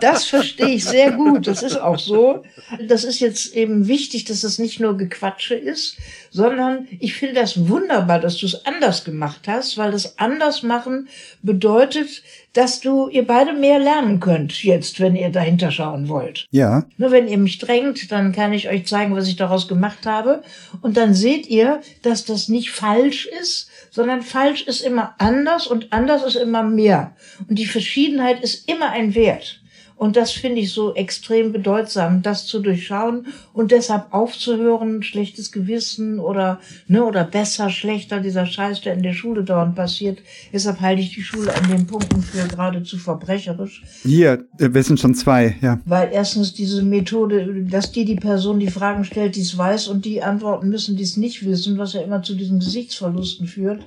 [0.00, 1.46] das verstehe ich sehr gut.
[1.46, 2.42] Das ist auch so.
[2.88, 5.96] Das ist jetzt eben wichtig, dass das nicht nur Gequatsche ist,
[6.30, 11.08] sondern ich finde das wunderbar, dass du es anders gemacht hast, weil das anders machen
[11.42, 16.46] bedeutet, dass du ihr beide mehr lernen könnt jetzt, wenn ihr dahinter schauen wollt.
[16.50, 16.84] Ja.
[16.96, 20.42] Nur wenn ihr mich drängt, dann kann ich euch zeigen, was ich daraus gemacht habe.
[20.82, 25.92] Und dann seht ihr, dass das nicht falsch ist, sondern falsch ist immer anders und
[25.92, 27.14] anders ist immer mehr.
[27.48, 29.59] Und die Verschiedenheit ist immer ein Wert.
[30.00, 36.20] Und das finde ich so extrem bedeutsam, das zu durchschauen und deshalb aufzuhören, schlechtes Gewissen
[36.20, 36.58] oder,
[36.88, 40.20] ne, oder besser, schlechter, dieser Scheiß, der in der Schule dauernd passiert.
[40.54, 43.82] Deshalb halte ich die Schule an den Punkten für geradezu verbrecherisch.
[44.02, 45.78] Hier, äh, wir sind schon zwei, ja.
[45.84, 50.06] Weil erstens diese Methode, dass die die Person die Fragen stellt, die es weiß und
[50.06, 53.82] die antworten müssen, die es nicht wissen, was ja immer zu diesen Gesichtsverlusten führt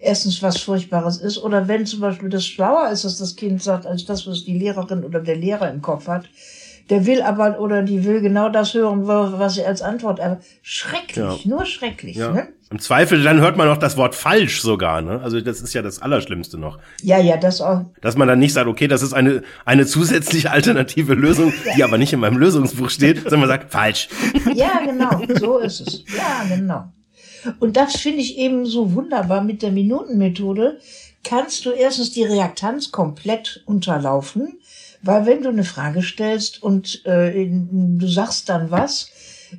[0.00, 3.86] erstens was Furchtbares ist oder wenn zum Beispiel das schlauer ist, dass das Kind sagt,
[3.86, 6.28] als das, was die Lehrerin oder der Lehrer im Kopf hat.
[6.90, 10.20] Der will aber oder die will genau das hören, was er als Antwort.
[10.20, 11.36] Aber schrecklich, ja.
[11.44, 12.16] nur schrecklich.
[12.16, 12.32] Ja.
[12.32, 12.48] Ne?
[12.70, 15.20] Im Zweifel, dann hört man noch das Wort falsch sogar, ne?
[15.22, 16.78] Also das ist ja das Allerschlimmste noch.
[17.02, 17.86] Ja, ja, das auch.
[18.02, 21.74] Dass man dann nicht sagt, okay, das ist eine, eine zusätzliche alternative Lösung, ja.
[21.76, 24.08] die aber nicht in meinem Lösungsbuch steht, sondern man sagt, falsch.
[24.54, 26.04] Ja, genau, so ist es.
[26.14, 26.92] Ja, genau.
[27.60, 30.78] Und das finde ich eben so wunderbar mit der Minutenmethode.
[31.24, 34.58] Kannst du erstens die Reaktanz komplett unterlaufen,
[35.02, 39.10] weil wenn du eine Frage stellst und äh, du sagst dann was,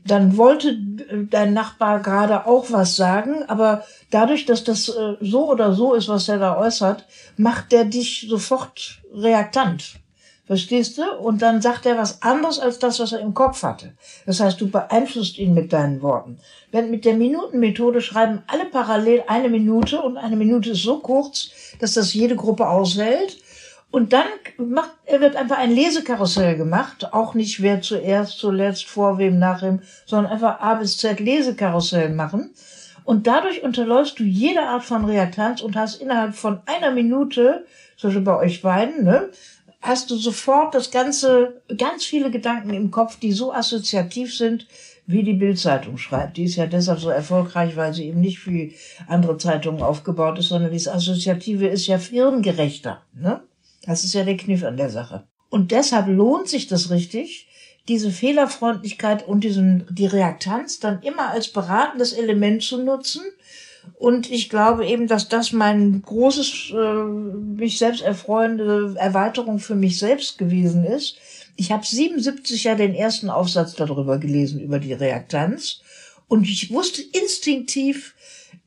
[0.06, 0.78] dann wollte
[1.30, 6.08] dein Nachbar gerade auch was sagen, aber dadurch, dass das äh, so oder so ist,
[6.08, 7.06] was er da äußert,
[7.38, 10.00] macht der dich sofort reaktant.
[10.50, 11.04] Verstehst du?
[11.04, 13.94] Und dann sagt er was anderes als das, was er im Kopf hatte.
[14.26, 16.40] Das heißt, du beeinflusst ihn mit deinen Worten.
[16.72, 21.52] Wenn mit der Minutenmethode schreiben alle parallel eine Minute und eine Minute ist so kurz,
[21.80, 23.38] dass das jede Gruppe auswählt.
[23.92, 24.26] Und dann
[24.58, 27.14] macht, wird einfach ein Lesekarussell gemacht.
[27.14, 32.10] Auch nicht wer zuerst, zuletzt, vor wem, nach wem, sondern einfach A bis Z Lesekarussell
[32.10, 32.56] machen.
[33.04, 37.66] Und dadurch unterläufst du jede Art von Reaktanz und hast innerhalb von einer Minute,
[37.98, 39.30] zum Beispiel bei euch beiden, ne,
[39.82, 44.68] hast du sofort das ganze, ganz viele Gedanken im Kopf, die so assoziativ sind,
[45.06, 46.38] wie die Bildzeitung schreibt.
[46.38, 48.76] Die ist ja deshalb so erfolgreich, weil sie eben nicht wie
[49.08, 53.02] andere Zeitungen aufgebaut ist, sondern dieses Assoziative ist ja firmengerechter.
[53.14, 53.42] Ne?
[53.86, 55.28] Das ist ja der Kniff an der Sache.
[55.50, 57.48] Und deshalb lohnt sich das richtig,
[57.88, 63.24] diese Fehlerfreundlichkeit und diesen, die Reaktanz dann immer als beratendes Element zu nutzen,
[63.96, 69.98] und ich glaube eben, dass das mein großes, äh, mich selbst erfreuende Erweiterung für mich
[69.98, 71.18] selbst gewesen ist.
[71.56, 75.82] Ich habe 77 ja den ersten Aufsatz darüber gelesen, über die Reaktanz.
[76.28, 78.16] Und ich wusste instinktiv,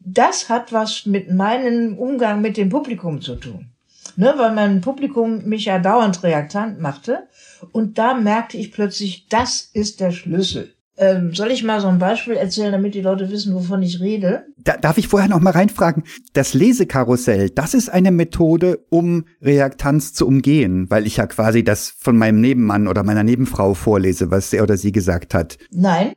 [0.00, 3.68] das hat was mit meinem Umgang mit dem Publikum zu tun.
[4.16, 7.28] Ne, weil mein Publikum mich ja dauernd reaktant machte.
[7.70, 10.71] Und da merkte ich plötzlich, das ist der Schlüssel.
[10.98, 14.44] Ähm, soll ich mal so ein Beispiel erzählen, damit die Leute wissen, wovon ich rede?
[14.58, 16.04] Da, darf ich vorher noch mal reinfragen?
[16.34, 21.94] Das Lesekarussell, das ist eine Methode, um Reaktanz zu umgehen, weil ich ja quasi das
[21.98, 25.56] von meinem Nebenmann oder meiner Nebenfrau vorlese, was er oder sie gesagt hat.
[25.70, 26.12] Nein,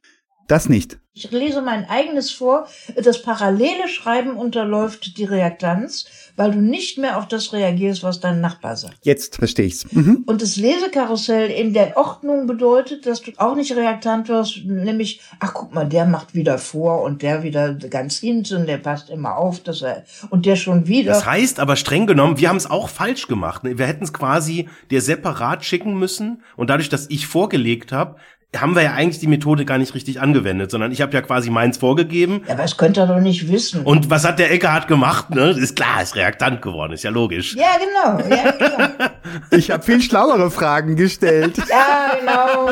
[0.47, 0.99] Das nicht.
[1.15, 2.67] Ich lese mein eigenes vor.
[3.01, 8.41] Das parallele Schreiben unterläuft die Reaktanz, weil du nicht mehr auf das reagierst, was dein
[8.41, 8.97] Nachbar sagt.
[9.04, 9.89] Jetzt verstehe ich's.
[9.93, 10.23] Mhm.
[10.25, 15.54] Und das Lesekarussell in der Ordnung bedeutet, dass du auch nicht reaktant wirst, nämlich, ach
[15.54, 19.62] guck mal, der macht wieder vor und der wieder ganz hinten, der passt immer auf,
[19.62, 21.13] dass er, und der schon wieder.
[21.13, 23.62] Das heißt aber streng genommen, wir haben es auch falsch gemacht.
[23.63, 28.17] Wir hätten es quasi dir separat schicken müssen und dadurch, dass ich vorgelegt habe,
[28.61, 31.49] haben wir ja eigentlich die Methode gar nicht richtig angewendet, sondern ich habe ja quasi
[31.49, 32.41] meins vorgegeben.
[32.47, 33.81] ja, aber das könnt ihr doch nicht wissen.
[33.83, 35.29] Und was hat der Eckhardt gemacht?
[35.33, 35.51] Ne?
[35.51, 37.55] Ist klar, ist reaktant geworden, ist ja logisch.
[37.55, 38.91] ja, genau, ja, klar.
[39.51, 41.57] Ich habe viel schlauere Fragen gestellt.
[41.69, 42.69] Ja, genau.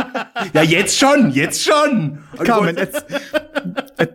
[0.54, 2.19] Ja, jetzt schon, jetzt schon.
[2.43, 2.88] Carmen, er-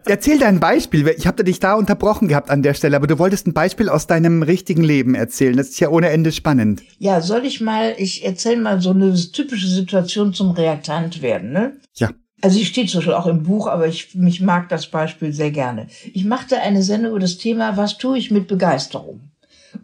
[0.07, 1.07] erzähl dein Beispiel.
[1.17, 4.07] Ich habe dich da unterbrochen gehabt an der Stelle, aber du wolltest ein Beispiel aus
[4.07, 5.57] deinem richtigen Leben erzählen.
[5.57, 6.83] Das ist ja ohne Ende spannend.
[6.99, 11.58] Ja, soll ich mal, ich erzähle mal so eine typische Situation zum Reaktant werden, ne?
[11.97, 12.11] Ja.
[12.41, 15.51] Also ich stehe zum Beispiel auch im Buch, aber ich mich mag das Beispiel sehr
[15.51, 15.89] gerne.
[16.13, 19.21] Ich machte eine Sendung über das Thema, was tue ich mit Begeisterung?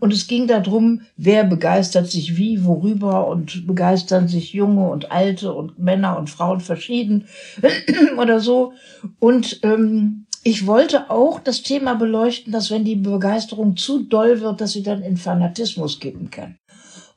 [0.00, 5.52] Und es ging darum, wer begeistert sich wie, worüber und begeistern sich Junge und Alte
[5.52, 7.26] und Männer und Frauen verschieden
[8.18, 8.72] oder so.
[9.18, 14.60] Und ähm, ich wollte auch das Thema beleuchten, dass wenn die Begeisterung zu doll wird,
[14.60, 16.56] dass sie dann in Fanatismus kippen kann.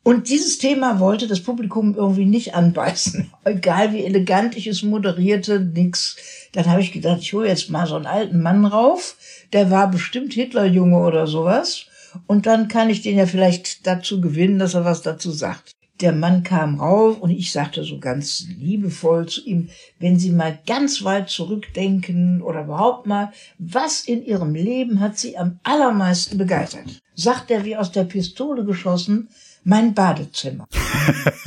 [0.08, 3.30] Und dieses Thema wollte das Publikum irgendwie nicht anbeißen.
[3.44, 6.16] Egal wie elegant ich es moderierte, nix.
[6.54, 9.18] Dann habe ich gedacht, ich hole jetzt mal so einen alten Mann rauf.
[9.52, 11.88] Der war bestimmt Hitlerjunge oder sowas.
[12.26, 15.74] Und dann kann ich den ja vielleicht dazu gewinnen, dass er was dazu sagt.
[16.00, 19.68] Der Mann kam rauf und ich sagte so ganz liebevoll zu ihm,
[20.00, 25.38] wenn Sie mal ganz weit zurückdenken oder überhaupt mal, was in Ihrem Leben hat Sie
[25.38, 27.02] am allermeisten begeistert?
[27.14, 29.28] Sagt er wie aus der Pistole geschossen,
[29.68, 30.68] mein Badezimmer.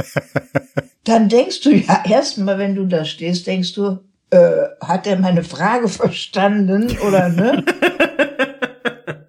[1.05, 3.99] Dann denkst du ja erstmal, wenn du da stehst, denkst du,
[4.31, 7.65] äh, hat er meine Frage verstanden oder ne?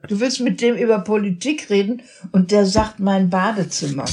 [0.07, 2.01] Du willst mit dem über Politik reden
[2.33, 4.03] und der sagt mein Badezimmer.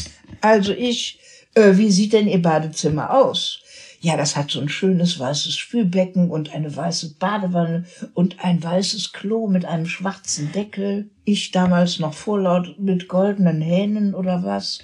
[0.41, 1.19] Also ich,
[1.55, 3.63] äh, wie sieht denn Ihr Badezimmer aus?
[4.01, 7.85] Ja, das hat so ein schönes weißes Spülbecken und eine weiße Badewanne
[8.15, 11.11] und ein weißes Klo mit einem schwarzen Deckel.
[11.25, 14.79] Ich damals noch vorlaut mit goldenen Hähnen oder was.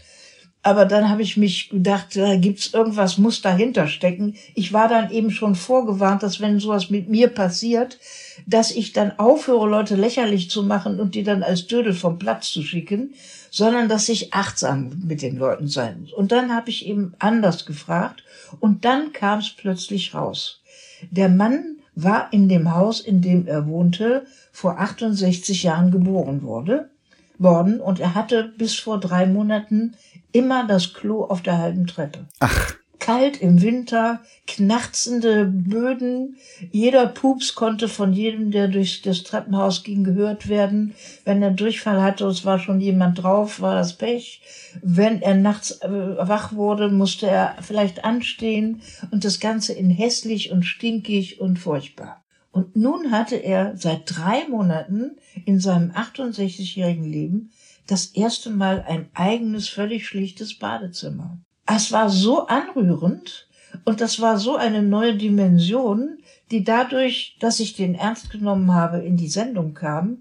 [0.65, 4.35] Aber dann habe ich mich gedacht, da gibt's irgendwas, muss dahinter stecken.
[4.55, 7.99] Ich war dann eben schon vorgewarnt, dass wenn sowas mit mir passiert,
[8.47, 12.51] dass ich dann aufhöre, Leute lächerlich zu machen und die dann als Dödel vom Platz
[12.51, 13.13] zu schicken,
[13.51, 16.13] sondern dass ich achtsam mit den Leuten sein muss.
[16.15, 18.24] Und dann habe ich eben anders gefragt
[18.61, 20.63] und dann kam es plötzlich raus.
[21.11, 26.91] Der Mann war in dem Haus, in dem er wohnte, vor 68 Jahren geboren wurde,
[27.39, 29.95] worden und er hatte bis vor drei Monaten
[30.33, 32.27] immer das Klo auf der halben Treppe.
[32.41, 36.39] Ach, Kalt im Winter, knarzende Böden.
[36.73, 40.95] Jeder Pups konnte von jedem, der durch das Treppenhaus ging, gehört werden.
[41.27, 44.41] Wenn er Durchfall hatte, es war schon jemand drauf, war das Pech.
[44.81, 50.51] Wenn er nachts äh, wach wurde, musste er vielleicht anstehen und das Ganze in hässlich
[50.51, 52.25] und stinkig und furchtbar.
[52.53, 57.51] Und nun hatte er seit drei Monaten in seinem 68-jährigen Leben
[57.87, 61.44] das erste Mal ein eigenes, völlig schlichtes Badezimmer.
[61.67, 63.49] Es war so anrührend
[63.85, 66.19] und das war so eine neue Dimension,
[66.51, 70.19] die dadurch, dass ich den ernst genommen habe, in die Sendung kam.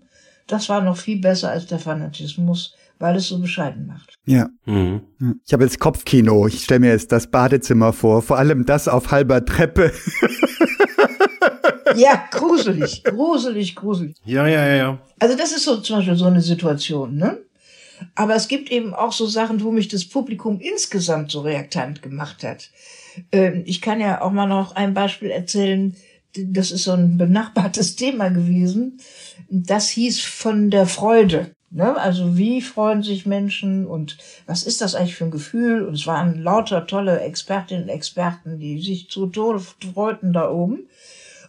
[0.47, 4.15] Das war noch viel besser als der Fanatismus, weil es so bescheiden macht.
[4.25, 4.47] ja.
[4.65, 5.01] Mhm.
[5.45, 6.47] Ich habe jetzt Kopfkino.
[6.47, 8.21] Ich stelle mir jetzt das Badezimmer vor.
[8.21, 9.91] Vor allem das auf halber Treppe.
[11.95, 14.15] Ja, gruselig, gruselig, gruselig.
[14.25, 14.97] Ja, ja, ja, ja.
[15.19, 17.37] Also das ist so zum Beispiel so eine Situation, ne?
[18.15, 22.43] Aber es gibt eben auch so Sachen, wo mich das Publikum insgesamt so reaktant gemacht
[22.43, 22.69] hat.
[23.31, 25.95] Ähm, ich kann ja auch mal noch ein Beispiel erzählen.
[26.35, 28.99] Das ist so ein benachbartes Thema gewesen.
[29.49, 31.51] Das hieß von der Freude.
[31.73, 31.97] Ne?
[31.97, 35.83] Also wie freuen sich Menschen und was ist das eigentlich für ein Gefühl?
[35.83, 40.87] Und es waren lauter tolle Expertinnen und Experten, die sich zu Tode freuten da oben.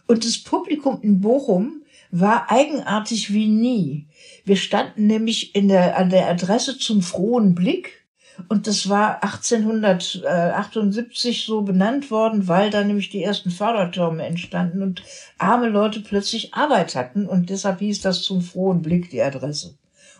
[0.07, 4.07] Und das Publikum in Bochum war eigenartig wie nie.
[4.45, 8.05] Wir standen nämlich in der, an der Adresse zum frohen Blick.
[8.49, 15.03] Und das war 1878 so benannt worden, weil da nämlich die ersten Fördertürme entstanden und
[15.37, 17.27] arme Leute plötzlich Arbeit hatten.
[17.27, 19.75] Und deshalb hieß das zum frohen Blick die Adresse.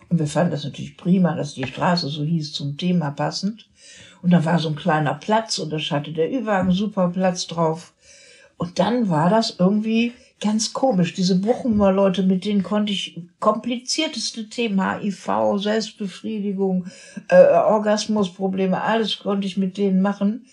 [0.08, 3.68] Und wir fanden das natürlich prima, dass die Straße so hieß, zum Thema passend.
[4.22, 7.92] Und da war so ein kleiner Platz und da hatte der Ü-Wagen super Platz drauf.
[8.56, 11.14] Und dann war das irgendwie ganz komisch.
[11.14, 16.86] Diese Bochumer Leute, mit denen konnte ich komplizierteste Themen, HIV, Selbstbefriedigung,
[17.28, 20.46] äh, Orgasmusprobleme, alles konnte ich mit denen machen.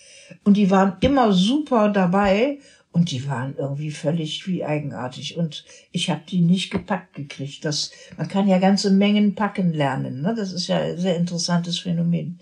[0.43, 2.59] Und die waren immer super dabei
[2.91, 5.37] und die waren irgendwie völlig wie eigenartig.
[5.37, 7.65] Und ich habe die nicht gepackt gekriegt.
[7.65, 10.21] Das, man kann ja ganze Mengen packen lernen.
[10.21, 10.33] Ne?
[10.35, 12.39] Das ist ja ein sehr interessantes Phänomen.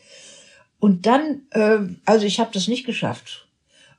[0.80, 3.48] Und dann, äh, also ich habe das nicht geschafft.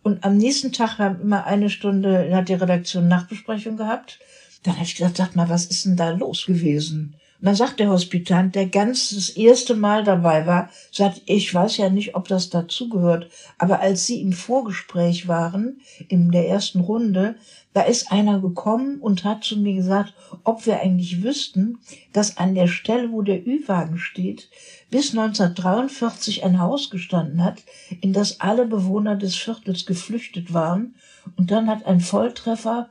[0.02, 4.18] Und am nächsten Tag haben immer eine Stunde, hat die Redaktion Nachbesprechung gehabt.
[4.64, 7.14] Dann habe ich gesagt, sag mal, was ist denn da los gewesen?
[7.42, 11.76] Und dann sagt der Hospitant, der ganz das erste Mal dabei war, sagt, ich weiß
[11.76, 17.34] ja nicht, ob das dazugehört, aber als Sie im Vorgespräch waren, in der ersten Runde,
[17.72, 21.78] da ist einer gekommen und hat zu mir gesagt, ob wir eigentlich wüssten,
[22.12, 24.48] dass an der Stelle, wo der Ü-Wagen steht,
[24.92, 27.62] bis 1943 ein Haus gestanden hat,
[28.02, 30.94] in das alle Bewohner des Viertels geflüchtet waren,
[31.36, 32.90] und dann hat ein Volltreffer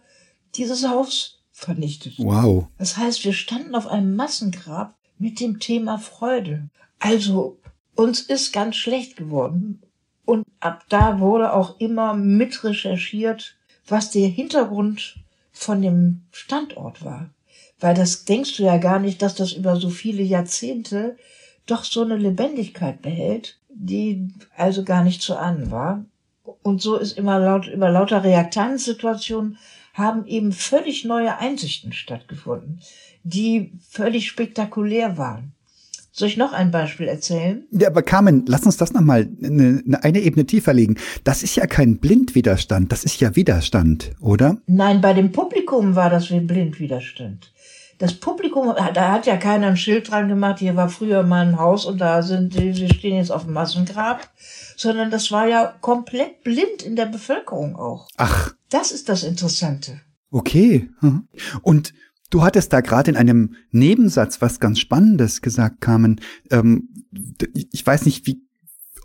[0.55, 2.15] dieses Haus vernichtet.
[2.17, 2.67] Wow.
[2.79, 6.69] Das heißt, wir standen auf einem Massengrab mit dem Thema Freude.
[6.97, 7.59] Also,
[7.93, 9.83] uns ist ganz schlecht geworden.
[10.25, 15.19] Und ab da wurde auch immer mit recherchiert, was der Hintergrund
[15.51, 17.29] von dem Standort war.
[17.79, 21.17] Weil das denkst du ja gar nicht, dass das über so viele Jahrzehnte
[21.71, 26.05] doch so eine Lebendigkeit behält, die also gar nicht zu ahnen war.
[26.63, 29.57] Und so ist immer laut, über lauter Reaktanzsituationen
[29.93, 32.79] haben eben völlig neue Einsichten stattgefunden,
[33.23, 35.53] die völlig spektakulär waren.
[36.13, 37.63] Soll ich noch ein Beispiel erzählen?
[37.71, 40.97] Ja, aber Carmen, lass uns das nochmal eine, eine Ebene tiefer legen.
[41.23, 44.57] Das ist ja kein Blindwiderstand, das ist ja Widerstand, oder?
[44.67, 47.53] Nein, bei dem Publikum war das wie Blindwiderstand.
[48.01, 51.59] Das Publikum, da hat ja keiner ein Schild dran gemacht, hier war früher mal ein
[51.59, 54.27] Haus und da sind, sie stehen jetzt auf dem Massengrab,
[54.75, 58.07] sondern das war ja komplett blind in der Bevölkerung auch.
[58.17, 58.55] Ach.
[58.71, 60.01] Das ist das Interessante.
[60.31, 60.89] Okay.
[61.01, 61.27] Mhm.
[61.61, 61.93] Und
[62.31, 66.21] du hattest da gerade in einem Nebensatz was ganz Spannendes gesagt, Carmen.
[66.49, 66.89] Ähm,
[67.53, 68.41] ich weiß nicht, wie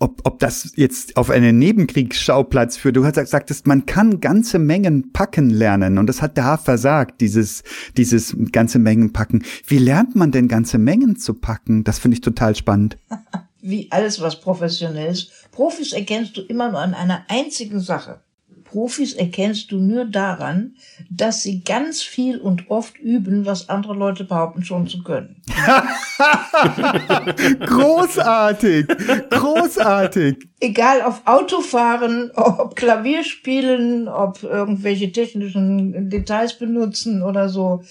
[0.00, 2.96] ob, ob das jetzt auf einen Nebenkriegsschauplatz führt.
[2.96, 7.62] Du hast sagtest, man kann ganze Mengen packen lernen und das hat da versagt, dieses,
[7.96, 9.44] dieses ganze Mengen packen.
[9.66, 11.84] Wie lernt man denn ganze Mengen zu packen?
[11.84, 12.98] Das finde ich total spannend.
[13.62, 15.32] Wie alles, was professionell ist.
[15.50, 18.20] Profis erkennst du immer nur an einer einzigen Sache.
[18.70, 20.74] Profis erkennst du nur daran,
[21.10, 25.42] dass sie ganz viel und oft üben, was andere Leute behaupten schon zu können.
[27.66, 28.86] großartig,
[29.30, 30.48] großartig.
[30.60, 37.82] Egal ob Autofahren, ob Klavier spielen, ob irgendwelche technischen Details benutzen oder so.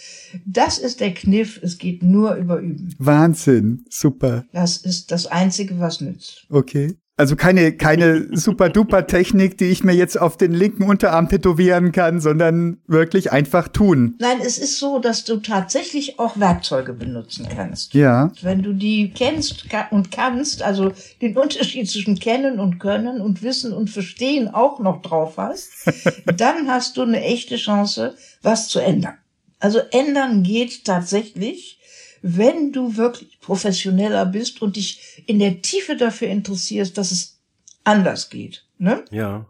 [0.46, 1.60] Das ist der Kniff.
[1.62, 2.94] Es geht nur über Üben.
[2.98, 4.46] Wahnsinn, super.
[4.52, 6.46] Das ist das Einzige, was nützt.
[6.50, 6.96] Okay.
[7.18, 11.94] Also keine, keine super duper Technik, die ich mir jetzt auf den linken Unterarm tätowieren
[11.94, 14.16] kann, sondern wirklich einfach tun.
[14.20, 17.94] Nein, es ist so, dass du tatsächlich auch Werkzeuge benutzen kannst.
[17.94, 18.34] Ja.
[18.42, 23.72] Wenn du die kennst und kannst, also den Unterschied zwischen kennen und können und wissen
[23.72, 25.70] und verstehen auch noch drauf hast,
[26.38, 29.14] dann hast du eine echte Chance, was zu ändern.
[29.60, 31.80] Also ändern geht tatsächlich
[32.28, 37.38] wenn du wirklich professioneller bist und dich in der Tiefe dafür interessierst, dass es
[37.84, 38.66] anders geht.
[38.80, 39.06] Ne?
[39.12, 39.46] Ja.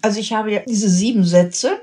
[0.00, 1.80] Also ich habe ja diese sieben Sätze,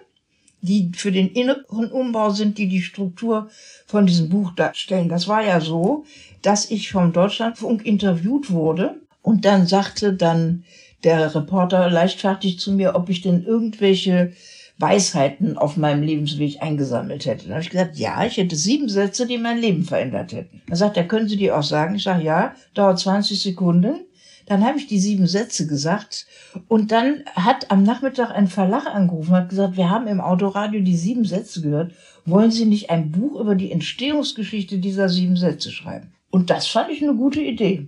[0.61, 3.49] die für den inneren Umbau sind, die die Struktur
[3.87, 5.09] von diesem Buch darstellen.
[5.09, 6.05] Das war ja so,
[6.41, 10.63] dass ich vom Deutschlandfunk interviewt wurde und dann sagte dann
[11.03, 14.31] der Reporter leichtfertig zu mir, ob ich denn irgendwelche
[14.79, 17.45] Weisheiten auf meinem Lebensweg eingesammelt hätte.
[17.45, 20.61] Dann habe ich gesagt, ja, ich hätte sieben Sätze, die mein Leben verändert hätten.
[20.67, 21.95] Dann sagt er, können Sie die auch sagen?
[21.95, 24.05] Ich sage, ja, dauert 20 Sekunden.
[24.45, 26.25] Dann habe ich die sieben Sätze gesagt
[26.69, 30.79] und dann hat am Nachmittag ein Verlag angerufen und hat gesagt, wir haben im Autoradio
[30.79, 31.91] die sieben Sätze gehört.
[32.25, 36.13] Wollen Sie nicht ein Buch über die Entstehungsgeschichte dieser sieben Sätze schreiben?
[36.29, 37.87] Und das fand ich eine gute Idee.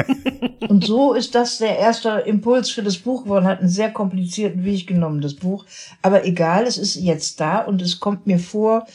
[0.68, 3.46] und so ist das der erste Impuls für das Buch geworden.
[3.46, 5.64] Hat einen sehr komplizierten Weg genommen, das Buch.
[6.02, 8.86] Aber egal, es ist jetzt da und es kommt mir vor,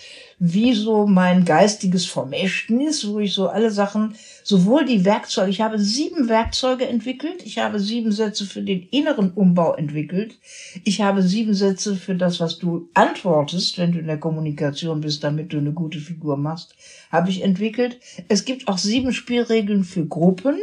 [0.45, 5.79] wie so mein geistiges Vermächtnis, wo ich so alle Sachen, sowohl die Werkzeuge, ich habe
[5.79, 10.35] sieben Werkzeuge entwickelt, ich habe sieben Sätze für den inneren Umbau entwickelt,
[10.83, 15.23] ich habe sieben Sätze für das, was du antwortest, wenn du in der Kommunikation bist,
[15.23, 16.75] damit du eine gute Figur machst,
[17.09, 18.01] habe ich entwickelt.
[18.27, 20.57] Es gibt auch sieben Spielregeln für Gruppen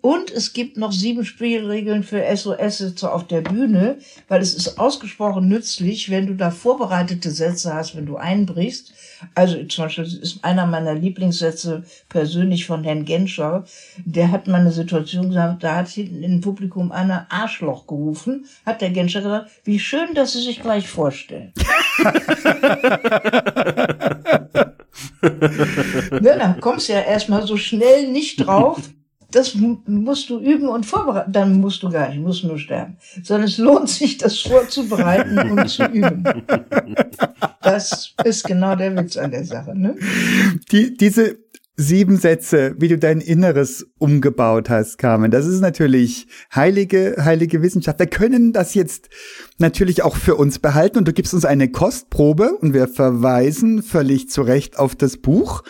[0.00, 5.48] Und es gibt noch sieben Spielregeln für SOS auf der Bühne, weil es ist ausgesprochen
[5.48, 8.92] nützlich, wenn du da vorbereitete Sätze hast, wenn du einbrichst.
[9.34, 13.64] Also zum Beispiel ist einer meiner Lieblingssätze persönlich von Herrn Genscher.
[14.04, 18.80] Der hat mal eine Situation gesagt, da hat hinten im Publikum einer Arschloch gerufen, hat
[18.80, 21.52] der Genscher gesagt, wie schön, dass Sie sich gleich vorstellen.
[25.22, 28.80] ne, dann kommst du ja erstmal so schnell nicht drauf.
[29.32, 31.32] Das musst du üben und vorbereiten.
[31.32, 32.96] Dann musst du gar nicht, musst nur sterben.
[33.22, 36.22] Sondern es lohnt sich, das vorzubereiten und zu üben.
[37.62, 39.76] Das ist genau der Witz an der Sache.
[39.76, 39.96] Ne?
[40.70, 41.38] Die, diese
[41.76, 45.30] sieben Sätze, wie du dein Inneres umgebaut hast, Carmen.
[45.30, 47.98] Das ist natürlich heilige, heilige Wissenschaft.
[47.98, 49.08] Wir können das jetzt
[49.58, 54.28] natürlich auch für uns behalten und du gibst uns eine Kostprobe und wir verweisen völlig
[54.28, 55.62] zu Recht auf das Buch.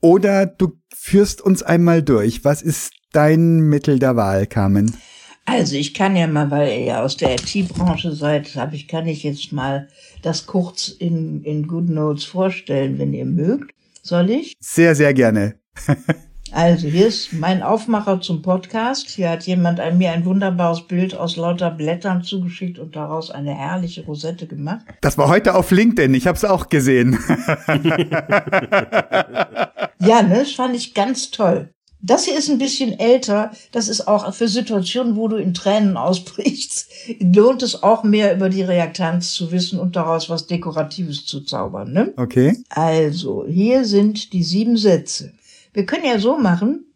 [0.00, 0.72] Oder du
[1.06, 2.44] führst uns einmal durch.
[2.44, 4.96] Was ist dein Mittel der Wahl, Carmen?
[5.44, 9.06] Also ich kann ja mal, weil ihr ja aus der IT-Branche seid, habe ich, kann
[9.06, 9.88] ich jetzt mal
[10.22, 13.72] das kurz in, in Good Notes vorstellen, wenn ihr mögt.
[14.02, 14.56] Soll ich?
[14.58, 15.54] Sehr, sehr gerne.
[16.56, 19.10] also hier ist mein Aufmacher zum Podcast.
[19.10, 23.54] Hier hat jemand ein, mir ein wunderbares Bild aus lauter Blättern zugeschickt und daraus eine
[23.54, 24.80] herrliche Rosette gemacht.
[25.02, 26.14] Das war heute auf LinkedIn.
[26.14, 27.18] Ich habe es auch gesehen.
[29.98, 31.68] ja, ne, das fand ich ganz toll.
[32.00, 33.50] Das hier ist ein bisschen älter.
[33.72, 36.88] Das ist auch für Situationen, wo du in Tränen ausbrichst,
[37.20, 41.92] lohnt es auch mehr über die Reaktanz zu wissen und daraus was Dekoratives zu zaubern.
[41.92, 42.14] Ne?
[42.16, 42.56] Okay.
[42.70, 45.34] Also, hier sind die sieben Sätze.
[45.76, 46.86] Wir können ja so machen,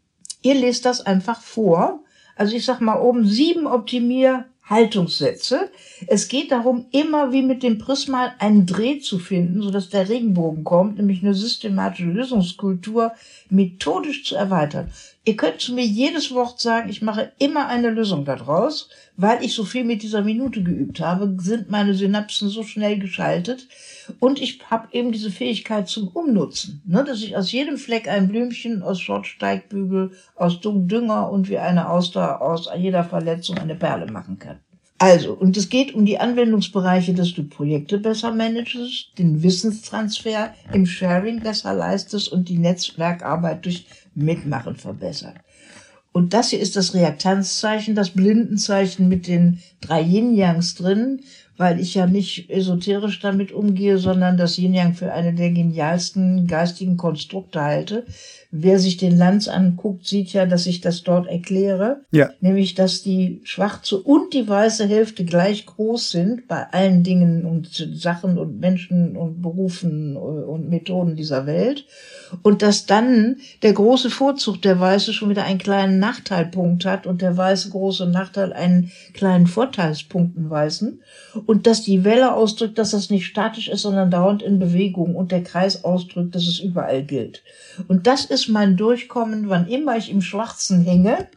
[0.41, 2.03] ihr lest das einfach vor.
[2.35, 5.71] Also ich sag mal oben sieben Optimier Haltungssätze.
[6.07, 10.65] Es geht darum, immer wie mit dem Prisma einen Dreh zu finden, sodass der Regenbogen
[10.65, 13.13] kommt, nämlich eine systematische Lösungskultur
[13.51, 14.91] methodisch zu erweitern.
[15.25, 19.55] Ihr könnt zu mir jedes Wort sagen, ich mache immer eine Lösung daraus, weil ich
[19.55, 23.69] so viel mit dieser Minute geübt habe, sind meine Synapsen so schnell geschaltet
[24.19, 28.29] und ich habe eben diese Fähigkeit zum Umnutzen, ne, dass ich aus jedem Fleck ein
[28.29, 34.39] Blümchen, aus Schrottsteigbügel, aus Dünger und wie eine Auster aus jeder Verletzung eine Perle machen
[34.39, 34.59] kann.
[35.03, 40.85] Also, und es geht um die Anwendungsbereiche, dass du Projekte besser managest, den Wissenstransfer im
[40.85, 45.37] Sharing besser leistest und die Netzwerkarbeit durch Mitmachen verbessert.
[46.13, 51.21] Und das hier ist das Reaktanzzeichen, das Blindenzeichen mit den drei Yin-Yangs drin,
[51.57, 56.99] weil ich ja nicht esoterisch damit umgehe, sondern das Yin-Yang für eine der genialsten geistigen
[56.99, 58.05] Konstrukte halte.
[58.53, 62.01] Wer sich den Lanz anguckt, sieht ja, dass ich das dort erkläre.
[62.11, 62.31] Ja.
[62.41, 67.89] Nämlich, dass die schwarze und die weiße Hälfte gleich groß sind bei allen Dingen und
[67.95, 71.87] Sachen und Menschen und Berufen und Methoden dieser Welt.
[72.43, 77.23] Und dass dann der große Vorzug der Weiße schon wieder einen kleinen Nachteilpunkt hat und
[77.23, 81.01] der weiße große Nachteil einen kleinen Vorteilspunkten Weißen
[81.47, 85.33] und dass die Welle ausdrückt, dass das nicht statisch ist, sondern dauernd in Bewegung und
[85.33, 87.43] der Kreis ausdrückt, dass es überall gilt.
[87.89, 91.29] Und das ist mein Durchkommen, wann immer ich im Schwarzen hänge,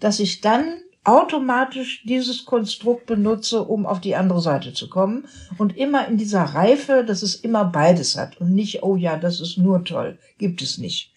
[0.00, 0.64] dass ich dann
[1.04, 6.42] automatisch dieses Konstrukt benutze, um auf die andere Seite zu kommen und immer in dieser
[6.42, 10.60] Reife, dass es immer beides hat und nicht, oh ja, das ist nur toll, gibt
[10.60, 11.12] es nicht.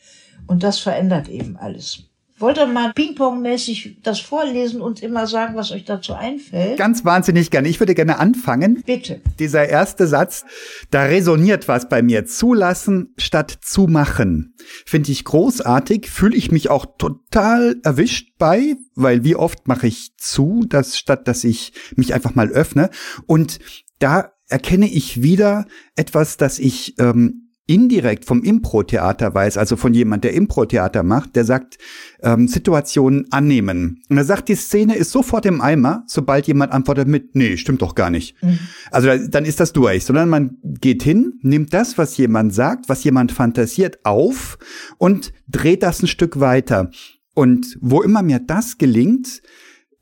[0.48, 2.11] Und das verändert eben alles.
[2.42, 6.76] Wollt ihr mal Ping-Pong-mäßig das vorlesen und immer sagen, was euch dazu einfällt?
[6.76, 7.68] Ganz wahnsinnig gerne.
[7.68, 8.82] Ich würde gerne anfangen.
[8.84, 9.22] Bitte.
[9.38, 10.44] Dieser erste Satz,
[10.90, 12.26] da resoniert was bei mir.
[12.26, 14.56] Zulassen statt zu machen.
[14.88, 20.18] Finde ich großartig, fühle ich mich auch total erwischt bei, weil wie oft mache ich
[20.18, 22.90] zu, dass statt dass ich mich einfach mal öffne.
[23.28, 23.60] Und
[24.00, 30.24] da erkenne ich wieder etwas, das ich ähm, indirekt vom Impro-Theater weiß, also von jemand,
[30.24, 31.78] der Impro-Theater macht, der sagt,
[32.22, 34.02] ähm, Situationen annehmen.
[34.10, 37.82] Und er sagt, die Szene ist sofort im Eimer, sobald jemand antwortet mit, nee, stimmt
[37.82, 38.42] doch gar nicht.
[38.44, 38.60] Mhm.
[38.90, 43.04] Also dann ist das durch, sondern man geht hin, nimmt das, was jemand sagt, was
[43.04, 44.58] jemand fantasiert, auf
[44.98, 46.90] und dreht das ein Stück weiter.
[47.34, 49.42] Und wo immer mir das gelingt,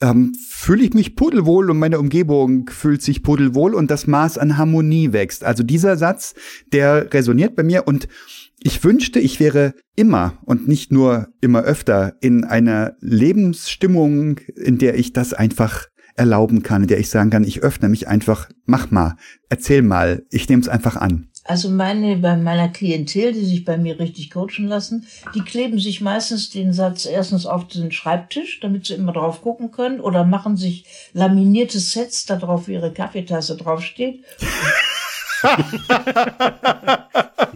[0.02, 4.58] ähm, fühle ich mich pudelwohl und meine Umgebung fühlt sich pudelwohl und das Maß an
[4.58, 5.44] Harmonie wächst.
[5.44, 6.36] Also dieser Satz,
[6.72, 8.08] der resoniert bei mir und
[8.62, 14.98] ich wünschte, ich wäre immer und nicht nur immer öfter in einer Lebensstimmung, in der
[14.98, 18.92] ich das einfach erlauben kann, in der ich sagen kann, ich öffne mich einfach, mach
[18.92, 19.16] mal,
[19.48, 21.29] erzähl mal, ich nehme es einfach an.
[21.50, 26.00] Also meine, bei meiner Klientel, die sich bei mir richtig coachen lassen, die kleben sich
[26.00, 30.58] meistens den Satz erstens auf den Schreibtisch, damit sie immer drauf gucken können, oder machen
[30.58, 34.24] sich laminierte Sets, da drauf wie ihre Kaffeetasse draufsteht.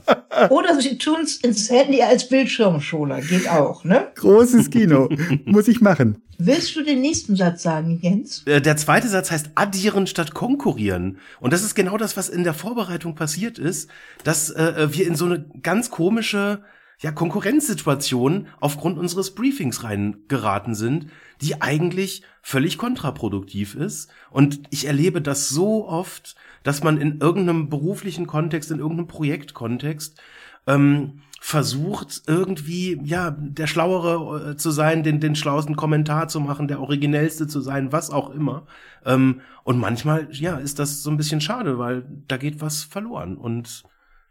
[0.50, 3.22] Oder sie tun es ins Handy als Bildschirmschoner.
[3.22, 4.08] Geht auch, ne?
[4.16, 5.10] Großes Kino.
[5.46, 6.22] Muss ich machen.
[6.38, 8.44] Willst du den nächsten Satz sagen, Jens?
[8.46, 11.18] Äh, Der zweite Satz heißt addieren statt konkurrieren.
[11.40, 13.90] Und das ist genau das, was in der Vorbereitung passiert ist,
[14.24, 16.64] dass äh, wir in so eine ganz komische
[17.00, 21.08] ja, Konkurrenzsituation aufgrund unseres Briefings reingeraten sind,
[21.42, 24.10] die eigentlich völlig kontraproduktiv ist.
[24.32, 30.22] Und ich erlebe das so oft, dass man in irgendeinem beruflichen Kontext, in irgendeinem Projektkontext
[30.68, 36.70] ähm, versucht irgendwie ja der schlauere äh, zu sein, den den schlauesten Kommentar zu machen,
[36.70, 38.66] der originellste zu sein, was auch immer.
[39.06, 43.36] Ähm, und manchmal ja ist das so ein bisschen schade, weil da geht was verloren
[43.36, 43.84] und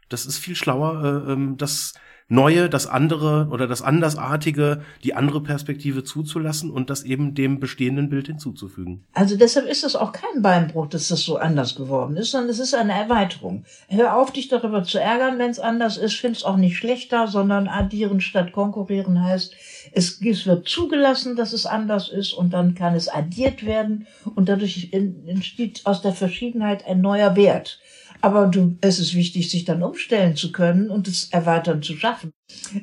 [0.09, 1.93] das ist viel schlauer, äh, ähm, das
[2.29, 8.09] Neue, das andere oder das Andersartige, die andere Perspektive zuzulassen und das eben dem bestehenden
[8.09, 9.03] Bild hinzuzufügen.
[9.13, 12.59] Also deshalb ist es auch kein Beinbruch, dass das so anders geworden ist, sondern es
[12.59, 13.65] ist eine Erweiterung.
[13.87, 16.15] Hör auf, dich darüber zu ärgern, wenn es anders ist.
[16.15, 19.53] Find es auch nicht schlechter, sondern addieren statt konkurrieren heißt,
[19.91, 24.49] es, es wird zugelassen, dass es anders ist und dann kann es addiert werden und
[24.49, 27.79] dadurch en- entsteht aus der Verschiedenheit ein neuer Wert.
[28.23, 32.31] Aber du, es ist wichtig, sich dann umstellen zu können und es erweitern zu schaffen.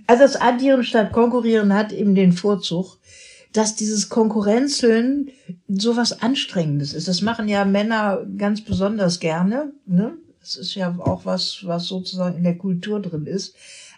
[0.06, 2.98] Also das Addieren statt Konkurrieren hat eben den Vorzug,
[3.54, 5.30] dass dieses Konkurrenzeln
[5.66, 7.08] sowas Anstrengendes ist.
[7.08, 9.72] Das machen ja Männer ganz besonders gerne.
[9.86, 10.12] Ne?
[10.40, 13.56] Das ist ja auch was, was sozusagen in der Kultur drin ist.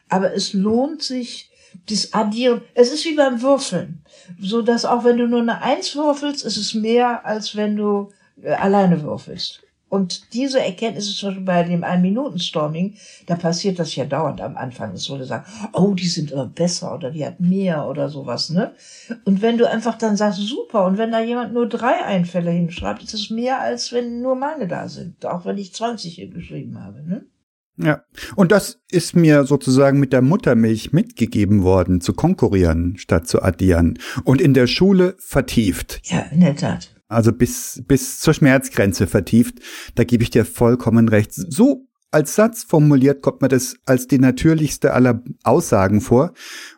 [0.09, 1.51] Aber es lohnt sich,
[1.91, 2.61] das Addieren.
[2.75, 4.05] Es ist wie beim Würfeln.
[4.41, 8.13] So dass auch wenn du nur eine Eins würfelst, ist es mehr, als wenn du
[8.41, 9.63] äh, alleine würfelst.
[9.93, 12.95] Und diese Erkenntnis ist zum Beispiel bei dem Ein-Minuten-Storming,
[13.27, 14.93] da passiert das ja dauernd am Anfang.
[14.95, 18.73] Es wurde sagen, oh, die sind aber besser oder die hat mehr oder sowas, ne?
[19.27, 23.03] Und wenn du einfach dann sagst, super, und wenn da jemand nur drei Einfälle hinschreibt,
[23.03, 25.27] ist es mehr, als wenn nur meine da sind.
[25.27, 27.27] Auch wenn ich 20 hier geschrieben habe, ne?
[27.77, 28.03] Ja.
[28.35, 33.99] Und das ist mir sozusagen mit der Muttermilch mitgegeben worden, zu konkurrieren statt zu addieren.
[34.25, 36.01] Und in der Schule vertieft.
[36.05, 36.92] Ja, in der Tat.
[37.13, 39.59] Also bis, bis zur Schmerzgrenze vertieft.
[39.95, 41.33] Da gebe ich dir vollkommen recht.
[41.33, 46.33] So als Satz formuliert kommt mir das als die natürlichste aller Aussagen vor.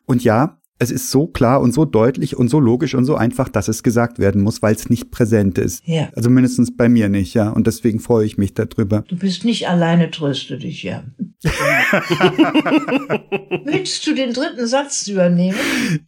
[0.06, 3.48] Und ja, es ist so klar und so deutlich und so logisch und so einfach,
[3.48, 5.86] dass es gesagt werden muss, weil es nicht präsent ist.
[5.86, 6.08] Ja.
[6.16, 7.50] Also mindestens bei mir nicht, ja.
[7.50, 9.04] Und deswegen freue ich mich darüber.
[9.06, 11.04] Du bist nicht alleine, tröste dich, ja.
[13.64, 15.58] Willst du den dritten Satz übernehmen?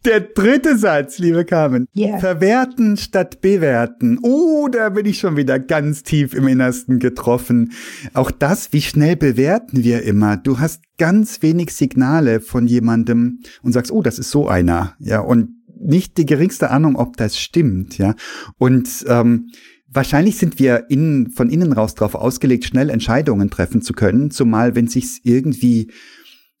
[0.03, 1.87] Der dritte Satz, liebe Carmen.
[1.93, 2.17] Ja.
[2.17, 4.19] Verwerten statt bewerten.
[4.21, 7.71] Oh, da bin ich schon wieder ganz tief im Innersten getroffen.
[8.13, 10.35] Auch das, wie schnell bewerten wir immer.
[10.35, 14.95] Du hast ganz wenig Signale von jemandem und sagst, oh, das ist so einer.
[14.99, 17.97] Ja, und nicht die geringste Ahnung, ob das stimmt.
[17.97, 18.15] Ja,
[18.57, 19.49] und ähm,
[19.89, 24.75] Wahrscheinlich sind wir innen, von innen raus darauf ausgelegt, schnell Entscheidungen treffen zu können, zumal
[24.75, 25.89] wenn sich's irgendwie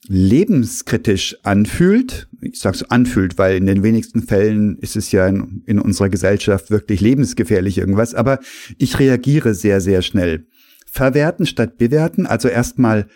[0.07, 2.29] lebenskritisch anfühlt.
[2.41, 6.07] Ich sage so anfühlt, weil in den wenigsten Fällen ist es ja in, in unserer
[6.07, 8.39] Gesellschaft wirklich lebensgefährlich irgendwas, aber
[8.77, 10.47] ich reagiere sehr, sehr schnell.
[10.89, 13.07] Verwerten statt bewerten, also erstmal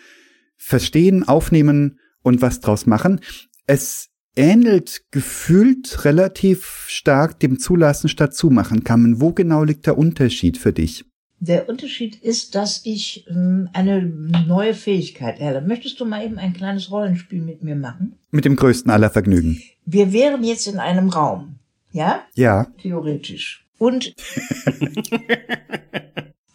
[0.62, 3.20] verstehen, aufnehmen und was draus machen.
[3.66, 8.84] Es ähnelt gefühlt relativ stark dem Zulassen statt Zumachen.
[8.84, 11.04] Kamen, wo genau liegt der Unterschied für dich?
[11.40, 14.02] Der Unterschied ist, dass ich ähm, eine
[14.46, 15.66] neue Fähigkeit erhalte.
[15.66, 18.14] Möchtest du mal eben ein kleines Rollenspiel mit mir machen?
[18.30, 19.60] Mit dem größten aller Vergnügen.
[19.84, 21.56] Wir wären jetzt in einem Raum,
[21.90, 22.22] ja?
[22.34, 22.68] Ja.
[22.80, 23.66] Theoretisch.
[23.78, 24.04] Und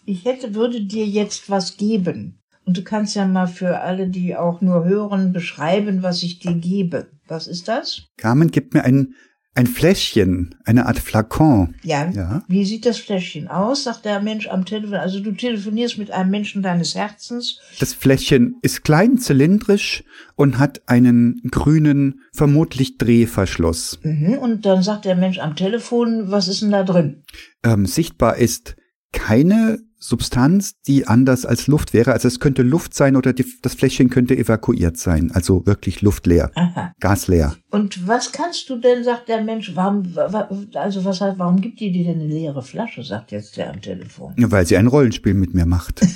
[0.05, 2.39] ich hätte, würde dir jetzt was geben.
[2.68, 6.53] Und du kannst ja mal für alle, die auch nur hören, beschreiben, was ich dir
[6.53, 7.07] gebe.
[7.26, 8.03] Was ist das?
[8.18, 9.13] Carmen gibt mir ein,
[9.55, 11.76] ein Fläschchen, eine Art Flakon.
[11.82, 12.11] Ja.
[12.11, 12.43] Ja.
[12.49, 13.86] Wie sieht das Fläschchen aus?
[13.86, 14.95] Sagt der Mensch am Telefon.
[14.95, 17.61] Also du telefonierst mit einem Menschen deines Herzens.
[17.80, 20.03] Das Fläschchen ist klein, zylindrisch
[20.36, 23.97] und hat einen grünen, vermutlich Drehverschluss.
[24.03, 24.39] Mhm.
[24.39, 27.24] Und dann sagt der Mensch am Telefon, was ist denn da drin?
[27.63, 28.76] Ähm, sichtbar ist
[29.13, 32.13] keine Substanz, die anders als Luft wäre.
[32.13, 35.31] Also es könnte Luft sein oder die, das Fläschchen könnte evakuiert sein.
[35.33, 36.93] Also wirklich luftleer, Aha.
[37.01, 37.55] gasleer.
[37.69, 41.81] Und was kannst du denn, sagt der Mensch, warum, wa- also was heißt, warum gibt
[41.81, 44.33] die dir denn eine leere Flasche, sagt jetzt der am Telefon.
[44.37, 45.99] Weil sie ein Rollenspiel mit mir macht.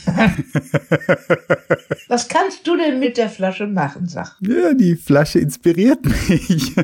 [2.07, 4.35] Was kannst du denn mit der Flasche machen, sag?
[4.41, 6.75] Ja, die Flasche inspiriert mich.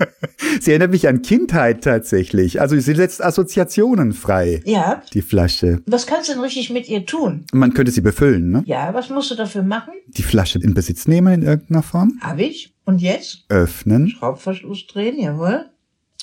[0.60, 2.60] sie erinnert mich an Kindheit tatsächlich.
[2.60, 5.02] Also sie setzt Assoziationen frei, Ja.
[5.14, 5.80] die Flasche.
[5.86, 7.44] Was kannst du denn richtig mit ihr tun?
[7.52, 8.62] Man könnte sie befüllen, ne?
[8.66, 9.92] Ja, was musst du dafür machen?
[10.06, 12.18] Die Flasche in Besitz nehmen in irgendeiner Form.
[12.22, 12.72] Hab ich.
[12.84, 13.44] Und jetzt?
[13.48, 14.08] Öffnen.
[14.08, 15.66] Schraubverschluss drehen, jawohl.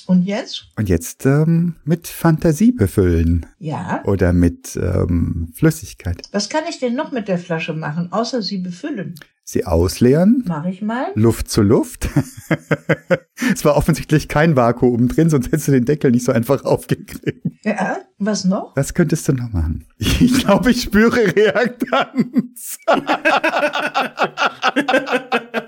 [0.06, 0.68] Und jetzt?
[0.76, 4.02] Und jetzt ähm, mit Fantasie befüllen Ja.
[4.04, 6.20] oder mit ähm, Flüssigkeit.
[6.32, 9.14] Was kann ich denn noch mit der Flasche machen, außer sie befüllen?
[9.46, 10.42] Sie ausleeren.
[10.46, 11.08] Mache ich mal.
[11.14, 12.08] Luft zu Luft.
[13.52, 17.44] es war offensichtlich kein Vakuum drin, sonst hättest du den Deckel nicht so einfach aufgekriegt.
[17.62, 17.98] Ja.
[18.18, 18.74] Was noch?
[18.74, 19.84] Was könntest du noch machen?
[19.98, 22.78] Ich glaube, ich spüre Reaktanz.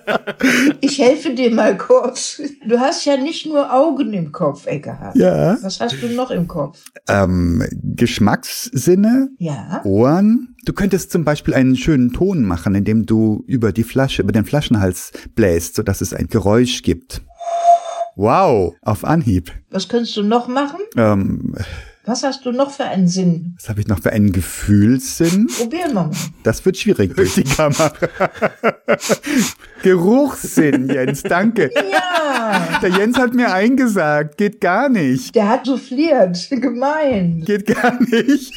[0.80, 2.40] Ich helfe dir mal kurz.
[2.66, 5.16] Du hast ja nicht nur Augen im Kopf, Eckehard.
[5.16, 5.56] Ja.
[5.62, 6.84] Was hast du noch im Kopf?
[7.08, 9.82] Ähm, Geschmackssinne, Ja.
[9.84, 10.54] Ohren.
[10.64, 14.44] Du könntest zum Beispiel einen schönen Ton machen, indem du über die Flasche, über den
[14.44, 17.22] Flaschenhals bläst, sodass es ein Geräusch gibt.
[18.16, 19.52] Wow, auf Anhieb.
[19.70, 20.80] Was könntest du noch machen?
[20.96, 21.54] Ähm,
[22.08, 23.56] Was hast du noch für einen Sinn?
[23.58, 25.48] was habe ich noch für einen Gefühlssinn?
[25.48, 26.10] Probieren wir mal.
[26.44, 27.92] Das wird schwierig durch die Kamera.
[29.82, 31.68] Geruchssinn, Jens, danke.
[31.74, 32.78] Ja.
[32.80, 35.34] Der Jens hat mir eingesagt, geht gar nicht.
[35.34, 36.48] Der hat souffliert.
[36.50, 37.42] Gemein.
[37.44, 38.52] Geht gar nicht.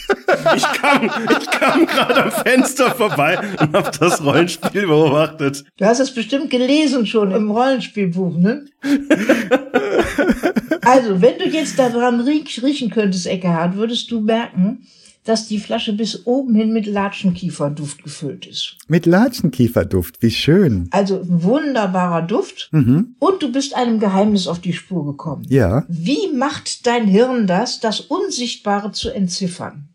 [0.56, 5.66] Ich kam, ich kam gerade am Fenster vorbei und habe das Rollenspiel beobachtet.
[5.78, 8.66] Du hast es bestimmt gelesen schon im Rollenspielbuch, ne?
[10.90, 14.88] also, wenn du jetzt daran riech, riechen könntest, Eckehard, würdest du merken,
[15.24, 18.78] dass die Flasche bis oben hin mit Latschenkieferduft gefüllt ist.
[18.88, 20.88] Mit Latschenkieferduft, wie schön.
[20.92, 22.70] Also wunderbarer Duft.
[22.72, 23.16] Mhm.
[23.20, 25.46] Und du bist einem Geheimnis auf die Spur gekommen.
[25.48, 25.86] Ja.
[25.88, 29.90] Wie macht dein Hirn das, das Unsichtbare zu entziffern?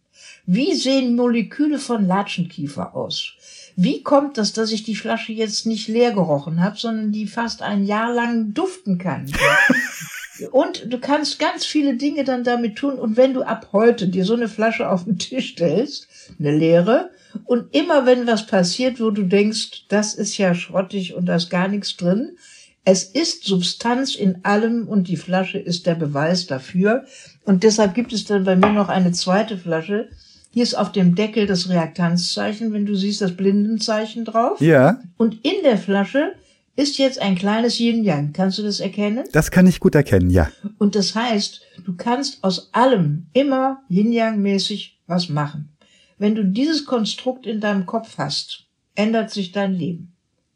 [0.47, 3.33] Wie sehen Moleküle von Latschenkiefer aus?
[3.77, 7.61] Wie kommt das, dass ich die Flasche jetzt nicht leer gerochen habe, sondern die fast
[7.63, 9.33] ein Jahr lang duften kann?
[10.51, 12.95] Und du kannst ganz viele Dinge dann damit tun.
[12.95, 16.09] Und wenn du ab heute dir so eine Flasche auf den Tisch stellst,
[16.39, 17.11] eine leere,
[17.45, 21.51] und immer wenn was passiert, wo du denkst, das ist ja schrottig und da ist
[21.51, 22.37] gar nichts drin,
[22.85, 27.05] es ist Substanz in allem und die Flasche ist der Beweis dafür.
[27.45, 30.11] Und deshalb gibt es dann bei mir noch eine zweite Flasche.
[30.51, 34.61] Hier ist auf dem Deckel das Reaktanzzeichen, wenn du siehst, das Blindenzeichen drauf.
[34.61, 36.35] Ja, Und in der Flasche
[36.77, 38.33] ist jetzt ein kleines Yin-Yang.
[38.33, 39.25] Kannst du das erkennen?
[39.33, 40.51] das kann ich gut erkennen, ja.
[40.79, 45.71] Und das heißt, du kannst aus allem immer Yin-Yang-mäßig was machen.
[46.19, 50.13] Wenn du dieses Konstrukt in deinem Kopf hast, ändert sich dein Leben.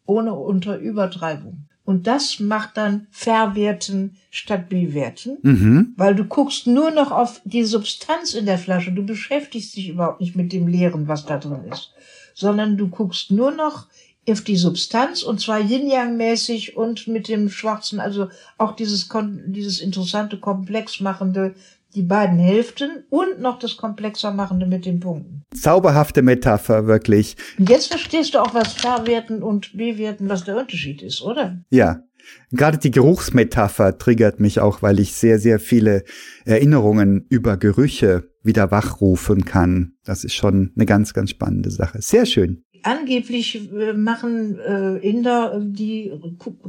[0.07, 1.65] Ohne unter Übertreibung.
[1.85, 5.95] Und das macht dann Verwerten statt Bewerten, Mhm.
[5.97, 8.93] weil du guckst nur noch auf die Substanz in der Flasche.
[8.93, 11.93] Du beschäftigst dich überhaupt nicht mit dem Leeren, was da drin ist,
[12.35, 13.87] sondern du guckst nur noch
[14.31, 19.09] auf die Substanz und zwar Yin-Yang-mäßig und mit dem Schwarzen, also auch dieses,
[19.47, 21.55] dieses interessante Komplex machende,
[21.95, 25.43] die beiden Hälften und noch das komplexer machende mit den Punkten.
[25.55, 27.37] Zauberhafte Metapher, wirklich.
[27.59, 31.59] Und jetzt verstehst du auch, was Verwerten und Bewerten, was der Unterschied ist, oder?
[31.71, 32.03] Ja.
[32.51, 36.05] Gerade die Geruchsmetapher triggert mich auch, weil ich sehr, sehr viele
[36.45, 39.93] Erinnerungen über Gerüche wieder wachrufen kann.
[40.05, 42.03] Das ist schon eine ganz, ganz spannende Sache.
[42.03, 42.65] Sehr schön.
[42.83, 46.13] Angeblich äh, machen äh, Inder, die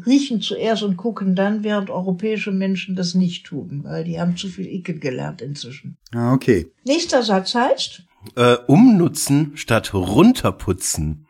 [0.05, 4.47] riechen zuerst und gucken dann, während europäische Menschen das nicht tun, weil die haben zu
[4.47, 5.97] viel Icken gelernt inzwischen.
[6.13, 6.71] Ah, okay.
[6.85, 8.03] Nächster Satz heißt,
[8.35, 11.25] Äh, umnutzen statt runterputzen.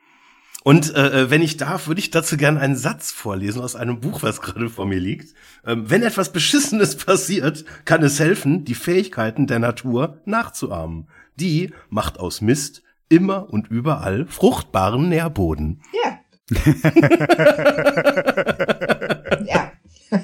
[0.64, 4.02] Und äh, äh, wenn ich darf, würde ich dazu gerne einen Satz vorlesen aus einem
[4.02, 5.34] Buch, was gerade vor mir liegt.
[5.66, 11.08] Ähm, wenn etwas Beschissenes passiert, kann es helfen, die Fähigkeiten der Natur nachzuahmen.
[11.40, 15.82] Die macht aus Mist immer und überall fruchtbaren Nährboden.
[16.04, 16.20] ja.
[19.46, 19.72] ja.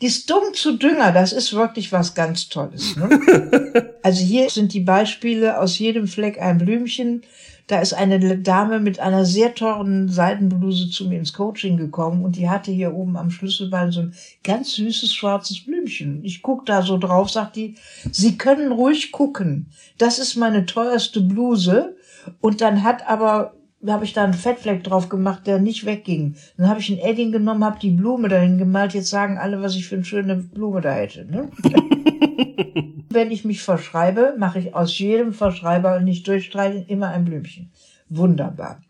[0.00, 2.96] Die Stung zu Dünger, das ist wirklich was ganz Tolles.
[2.96, 3.94] Ne?
[4.02, 7.22] Also hier sind die Beispiele aus jedem Fleck ein Blümchen.
[7.68, 12.36] Da ist eine Dame mit einer sehr teuren Seidenbluse zu mir ins Coaching gekommen und
[12.36, 16.24] die hatte hier oben am Schlüsselbein so ein ganz süßes schwarzes Blümchen.
[16.24, 17.76] Ich guck da so drauf, sagt die,
[18.10, 19.66] Sie können ruhig gucken.
[19.98, 21.94] Das ist meine teuerste Bluse.
[22.40, 23.54] Und dann hat aber
[23.86, 26.36] habe ich da einen Fettfleck drauf gemacht, der nicht wegging.
[26.56, 28.94] Dann habe ich ein Edding genommen, habe die Blume dahin gemalt.
[28.94, 31.24] Jetzt sagen alle, was ich für eine schöne Blume da hätte.
[31.24, 31.48] Ne?
[33.10, 37.70] Wenn ich mich verschreibe, mache ich aus jedem Verschreiber und nicht durchstreichen immer ein Blümchen.
[38.08, 38.82] Wunderbar.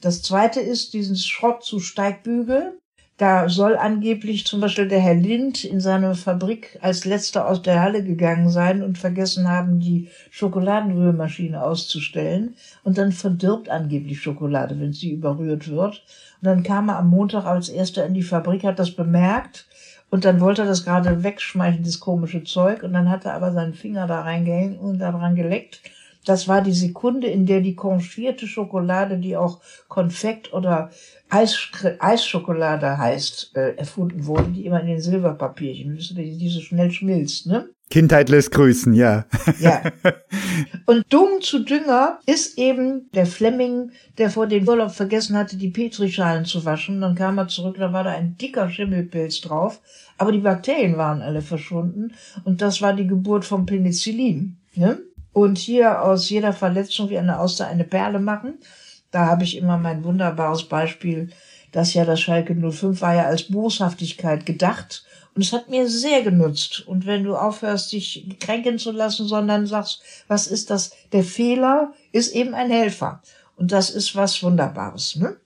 [0.00, 2.78] Das zweite ist diesen Schrott zu Steigbügel.
[3.16, 7.80] Da soll angeblich zum Beispiel der Herr Lind in seine Fabrik als letzter aus der
[7.80, 12.56] Halle gegangen sein und vergessen haben, die Schokoladenrührmaschine auszustellen.
[12.82, 16.02] Und dann verdirbt angeblich Schokolade, wenn sie überrührt wird.
[16.40, 19.68] Und dann kam er am Montag als erster in die Fabrik, hat das bemerkt.
[20.10, 22.82] Und dann wollte er das gerade wegschmeißen, das komische Zeug.
[22.82, 25.82] Und dann hat er aber seinen Finger da reingehängt und daran geleckt.
[26.24, 30.90] Das war die Sekunde, in der die konchierte Schokolade, die auch Konfekt oder
[31.34, 31.68] Eis,
[31.98, 37.46] Eisschokolade heißt, äh, erfunden wurde, die immer in den Silberpapierchen, die, die so schnell schmilzt,
[37.46, 37.68] ne?
[37.90, 39.26] Kindheit lässt grüßen, ja.
[39.60, 39.82] Ja.
[40.86, 45.68] Und dumm zu Dünger ist eben der Flemming, der vor dem Urlaub vergessen hatte, die
[45.68, 47.00] Petrischalen zu waschen.
[47.00, 49.80] Dann kam er zurück, da war da ein dicker Schimmelpilz drauf.
[50.18, 52.14] Aber die Bakterien waren alle verschwunden.
[52.44, 54.56] Und das war die Geburt vom Penicillin.
[54.74, 54.98] Ne?
[55.32, 58.54] Und hier aus jeder Verletzung wie eine Auster eine Perle machen.
[59.14, 61.30] Da habe ich immer mein wunderbares Beispiel,
[61.70, 65.04] dass ja das Schalke 05 war ja als Boshaftigkeit gedacht
[65.36, 66.82] und es hat mir sehr genutzt.
[66.84, 70.96] Und wenn du aufhörst, dich kränken zu lassen, sondern sagst, was ist das?
[71.12, 73.22] Der Fehler ist eben ein Helfer.
[73.54, 75.14] Und das ist was Wunderbares.
[75.14, 75.36] Ne?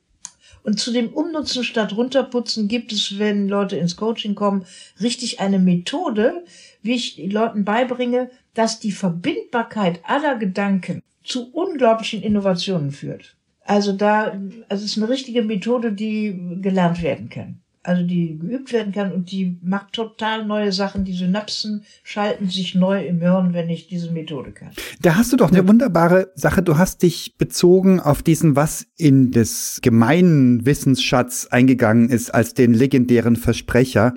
[0.63, 4.65] Und zu dem Umnutzen statt runterputzen gibt es, wenn Leute ins Coaching kommen,
[4.99, 6.43] richtig eine Methode,
[6.81, 13.38] wie ich den Leuten beibringe, dass die Verbindbarkeit aller Gedanken zu unglaublichen Innovationen führt.
[13.69, 14.33] Also da,
[14.69, 19.13] also es ist eine richtige Methode, die gelernt werden kann also die geübt werden kann
[19.13, 21.05] und die macht total neue Sachen.
[21.05, 24.71] Die Synapsen schalten sich neu im Hirn, wenn ich diese Methode kann.
[25.01, 26.63] Da hast du doch eine wunderbare Sache.
[26.63, 32.75] Du hast dich bezogen auf diesen, was in des gemeinen Wissensschatz eingegangen ist, als den
[32.75, 34.15] legendären Versprecher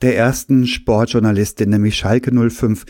[0.00, 2.86] der ersten Sportjournalistin, nämlich Schalke 05.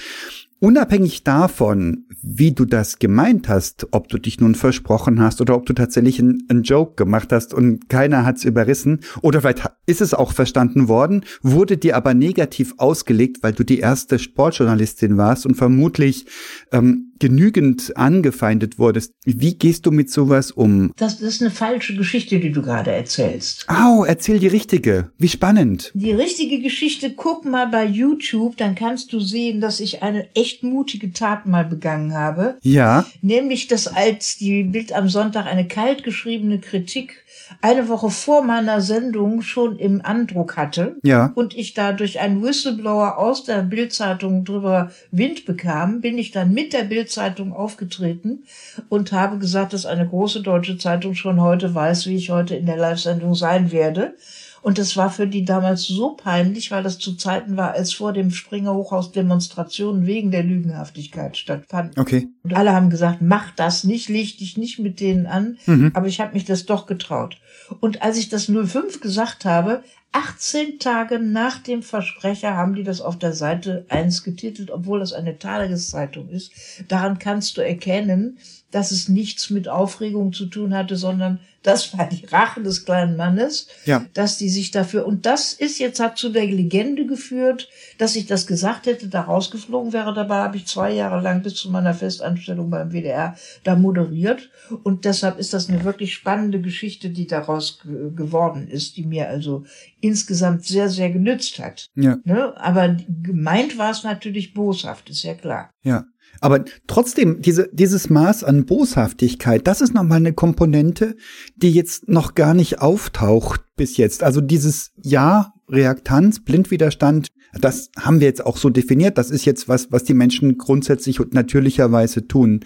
[0.62, 5.64] Unabhängig davon, wie du das gemeint hast, ob du dich nun versprochen hast oder ob
[5.64, 10.32] du tatsächlich einen, Joke gemacht hast und keiner hat's überrissen oder vielleicht ist es auch
[10.32, 16.26] verstanden worden, wurde dir aber negativ ausgelegt, weil du die erste Sportjournalistin warst und vermutlich
[16.72, 19.12] ähm, genügend angefeindet wurdest.
[19.24, 20.92] Wie gehst du mit sowas um?
[20.96, 23.66] Das, das ist eine falsche Geschichte, die du gerade erzählst.
[23.68, 25.10] Au, erzähl die richtige.
[25.18, 25.92] Wie spannend.
[25.94, 30.62] Die richtige Geschichte, guck mal bei YouTube, dann kannst du sehen, dass ich eine echt
[30.62, 32.56] mutige Tat mal begangen habe.
[32.62, 33.06] Ja.
[33.22, 37.24] Nämlich, dass als die Bild am Sonntag eine kalt geschriebene Kritik
[37.60, 41.32] eine Woche vor meiner Sendung schon im Andruck hatte ja.
[41.34, 46.52] und ich da durch einen Whistleblower aus der Bildzeitung drüber Wind bekam, bin ich dann
[46.52, 48.44] mit der Bildzeitung aufgetreten
[48.88, 52.66] und habe gesagt, dass eine große deutsche Zeitung schon heute weiß, wie ich heute in
[52.66, 54.14] der Live-Sendung sein werde.
[54.62, 58.12] Und das war für die damals so peinlich, weil das zu Zeiten war, als vor
[58.12, 61.98] dem Springer Hochhaus Demonstrationen wegen der Lügenhaftigkeit stattfanden.
[61.98, 62.28] Okay.
[62.42, 65.56] Und alle haben gesagt, mach das nicht, leg dich nicht mit denen an.
[65.66, 65.90] Mhm.
[65.94, 67.38] Aber ich habe mich das doch getraut.
[67.78, 73.00] Und als ich das 05 gesagt habe, 18 Tage nach dem Versprecher haben die das
[73.00, 76.52] auf der Seite 1 getitelt, obwohl das eine Tageszeitung ist.
[76.88, 78.38] Daran kannst du erkennen,
[78.72, 83.16] dass es nichts mit Aufregung zu tun hatte, sondern das war die Rache des kleinen
[83.16, 84.06] Mannes, ja.
[84.14, 88.26] dass die sich dafür, und das ist jetzt, hat zu der Legende geführt, dass ich
[88.26, 90.14] das gesagt hätte, da rausgeflogen wäre.
[90.14, 94.50] Dabei habe ich zwei Jahre lang bis zu meiner Festanstellung beim WDR da moderiert.
[94.84, 99.64] Und deshalb ist das eine wirklich spannende Geschichte, die daraus geworden ist, die mir also
[100.00, 101.86] insgesamt sehr, sehr genützt hat.
[101.94, 102.18] Ja.
[102.24, 102.56] Ne?
[102.56, 105.70] Aber gemeint war es natürlich boshaft, ist ja klar.
[105.82, 106.04] Ja.
[106.40, 111.16] Aber trotzdem, diese, dieses Maß an Boshaftigkeit, das ist nochmal eine Komponente,
[111.56, 114.22] die jetzt noch gar nicht auftaucht bis jetzt.
[114.22, 117.28] Also dieses Ja, Reaktanz, Blindwiderstand,
[117.60, 119.18] das haben wir jetzt auch so definiert.
[119.18, 122.60] Das ist jetzt was, was die Menschen grundsätzlich und natürlicherweise tun.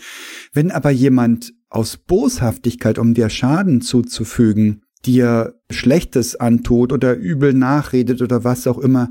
[0.52, 8.22] Wenn aber jemand aus Boshaftigkeit, um dir Schaden zuzufügen, dir Schlechtes antut oder übel nachredet
[8.22, 9.10] oder was auch immer,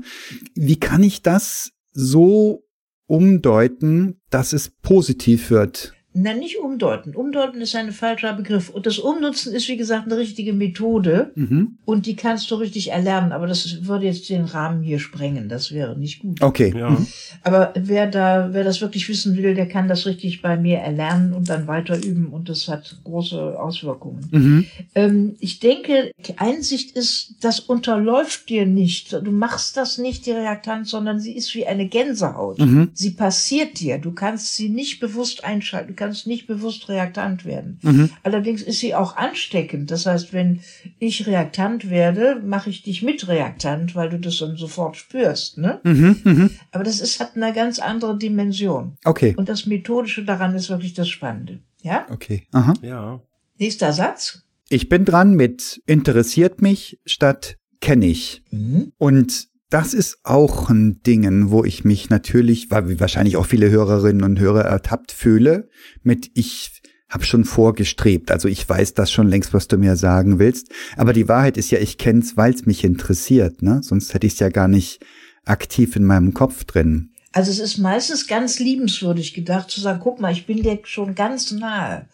[0.54, 2.63] wie kann ich das so
[3.06, 5.93] umdeuten, dass es positiv wird.
[6.16, 7.16] Na, nicht umdeuten.
[7.16, 8.70] Umdeuten ist ein falscher Begriff.
[8.70, 11.32] Und das Umnutzen ist, wie gesagt, eine richtige Methode.
[11.34, 11.76] Mhm.
[11.84, 13.32] Und die kannst du richtig erlernen.
[13.32, 15.48] Aber das würde jetzt den Rahmen hier sprengen.
[15.48, 16.40] Das wäre nicht gut.
[16.40, 16.72] Okay.
[16.76, 16.96] Ja.
[17.42, 21.32] Aber wer da, wer das wirklich wissen will, der kann das richtig bei mir erlernen
[21.32, 22.28] und dann weiter üben.
[22.28, 24.28] Und das hat große Auswirkungen.
[24.30, 24.66] Mhm.
[24.94, 29.12] Ähm, ich denke, die Einsicht ist, das unterläuft dir nicht.
[29.12, 32.60] Du machst das nicht, die Reaktanz, sondern sie ist wie eine Gänsehaut.
[32.60, 32.90] Mhm.
[32.94, 33.98] Sie passiert dir.
[33.98, 37.78] Du kannst sie nicht bewusst einschalten kannst nicht bewusst reaktant werden.
[37.80, 38.10] Mhm.
[38.22, 39.90] Allerdings ist sie auch ansteckend.
[39.90, 40.60] Das heißt, wenn
[40.98, 45.56] ich reaktant werde, mache ich dich mit reaktant, weil du das dann sofort spürst.
[45.56, 45.80] Ne?
[45.82, 46.50] Mhm, mhm.
[46.72, 48.98] Aber das ist, hat eine ganz andere Dimension.
[49.04, 49.34] Okay.
[49.38, 51.60] Und das Methodische daran ist wirklich das Spannende.
[51.80, 52.06] Ja?
[52.10, 52.46] Okay.
[52.52, 52.74] Aha.
[52.82, 53.22] Ja.
[53.58, 54.42] Nächster Satz.
[54.68, 58.42] Ich bin dran mit interessiert mich statt kenne ich.
[58.50, 58.92] Mhm.
[58.98, 64.22] Und das ist auch ein Ding, wo ich mich natürlich, weil wahrscheinlich auch viele Hörerinnen
[64.22, 65.68] und Hörer ertappt fühle,
[66.04, 68.30] mit ich habe schon vorgestrebt.
[68.30, 70.70] Also ich weiß das schon längst, was du mir sagen willst.
[70.96, 73.62] Aber die Wahrheit ist ja, ich kenn's, weil es mich interessiert.
[73.62, 73.80] Ne?
[73.82, 75.04] Sonst hätte ich es ja gar nicht
[75.44, 77.10] aktiv in meinem Kopf drin.
[77.34, 81.16] Also es ist meistens ganz liebenswürdig gedacht zu sagen, guck mal, ich bin dir schon
[81.16, 82.06] ganz nahe.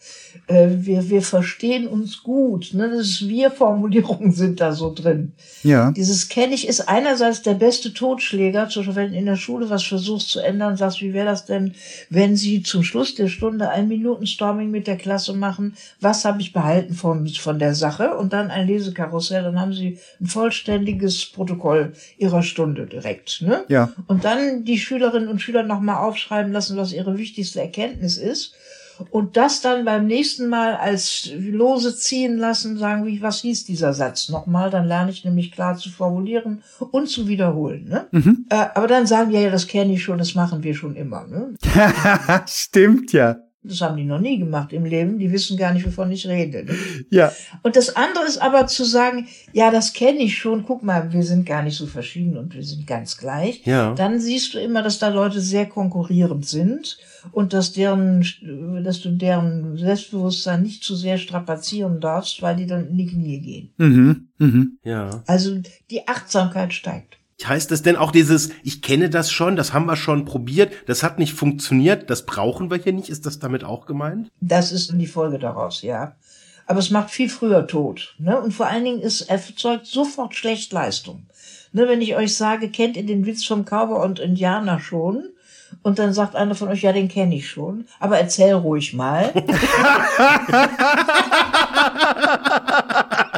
[0.47, 2.73] Äh, wir, wir verstehen uns gut.
[2.73, 2.89] Ne?
[2.89, 5.33] Das ist Wir-Formulierungen sind da so drin.
[5.61, 5.91] Ja.
[5.91, 9.83] Dieses kenne ich ist einerseits der beste Totschläger, zum Beispiel wenn in der Schule was
[9.83, 11.75] versuchst zu ändern, sagst, wie wäre das denn,
[12.09, 16.41] wenn sie zum Schluss der Stunde ein Minuten Storming mit der Klasse machen, was habe
[16.41, 21.27] ich behalten von, von der Sache und dann ein Lesekarussell, dann haben sie ein vollständiges
[21.27, 23.43] Protokoll ihrer Stunde direkt.
[23.43, 23.65] Ne?
[23.67, 23.91] Ja.
[24.07, 24.79] Und dann die
[25.11, 28.53] Schülerinnen und Schüler nochmal aufschreiben lassen, was ihre wichtigste Erkenntnis ist.
[29.09, 33.93] Und das dann beim nächsten Mal als Lose ziehen lassen, sagen, wie, was hieß dieser
[33.93, 34.69] Satz nochmal?
[34.69, 37.85] Dann lerne ich nämlich klar zu formulieren und zu wiederholen.
[37.89, 38.05] Ne?
[38.49, 41.25] Äh, aber dann sagen, ja, ja, das kenne ich schon, das machen wir schon immer.
[41.25, 41.55] Ne?
[42.45, 43.37] Stimmt ja.
[43.63, 45.19] Das haben die noch nie gemacht im Leben.
[45.19, 46.65] Die wissen gar nicht, wovon ich rede.
[47.11, 47.31] Ja.
[47.61, 50.65] Und das andere ist aber zu sagen, ja, das kenne ich schon.
[50.65, 53.61] Guck mal, wir sind gar nicht so verschieden und wir sind ganz gleich.
[53.65, 53.93] Ja.
[53.93, 56.97] Dann siehst du immer, dass da Leute sehr konkurrierend sind
[57.31, 58.25] und dass deren,
[58.83, 63.41] dass du deren Selbstbewusstsein nicht zu sehr strapazieren darfst, weil die dann in die Knie
[63.41, 63.73] gehen.
[63.77, 64.29] Mhm.
[64.39, 64.79] Mhm.
[64.83, 65.23] Ja.
[65.27, 65.59] Also
[65.91, 67.20] die Achtsamkeit steigt.
[67.47, 71.03] Heißt das denn auch dieses, ich kenne das schon, das haben wir schon probiert, das
[71.03, 73.09] hat nicht funktioniert, das brauchen wir hier nicht?
[73.09, 74.29] Ist das damit auch gemeint?
[74.39, 76.15] Das ist die Folge daraus, ja.
[76.67, 78.15] Aber es macht viel früher tot.
[78.17, 78.39] Ne?
[78.39, 81.25] Und vor allen Dingen, es erzeugt sofort Schlechtleistung.
[81.73, 85.23] Ne, wenn ich euch sage, kennt ihr den Witz vom Cowboy und Indianer schon?
[85.83, 87.85] Und dann sagt einer von euch, ja, den kenne ich schon.
[87.99, 89.31] Aber erzähl ruhig mal.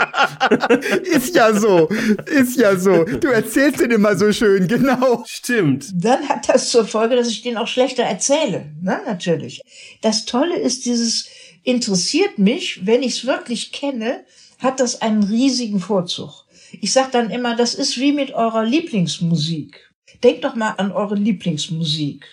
[1.03, 1.89] Ist ja so.
[2.25, 3.03] Ist ja so.
[3.03, 5.23] Du erzählst den immer so schön, genau.
[5.27, 5.87] Stimmt.
[5.93, 8.71] dann hat das zur Folge, dass ich den auch schlechter erzähle.
[8.81, 9.61] Ne, natürlich.
[10.01, 11.27] Das Tolle ist dieses,
[11.63, 14.25] interessiert mich, wenn ich es wirklich kenne,
[14.59, 16.45] hat das einen riesigen Vorzug.
[16.81, 19.91] Ich sag dann immer, das ist wie mit eurer Lieblingsmusik.
[20.23, 22.25] Denkt doch mal an eure Lieblingsmusik.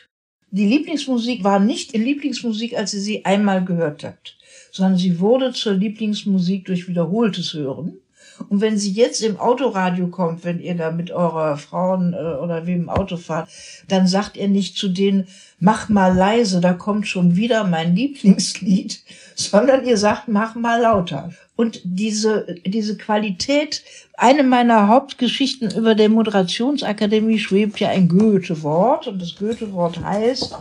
[0.52, 4.36] Die Lieblingsmusik war nicht die Lieblingsmusik, als ihr sie einmal gehört habt,
[4.72, 7.99] sondern sie wurde zur Lieblingsmusik durch wiederholtes Hören.
[8.48, 12.66] Und wenn sie jetzt im Autoradio kommt, wenn ihr da mit eurer Frauen äh, oder
[12.66, 13.48] wem im Auto fahrt,
[13.88, 15.26] dann sagt ihr nicht zu denen,
[15.58, 19.00] mach mal leise, da kommt schon wieder mein Lieblingslied,
[19.34, 21.30] sondern ihr sagt, mach mal lauter.
[21.56, 23.82] Und diese, diese Qualität,
[24.14, 29.06] eine meiner Hauptgeschichten über der Moderationsakademie schwebt ja ein Goethe-Wort.
[29.06, 30.56] Und das Goethe-Wort heißt,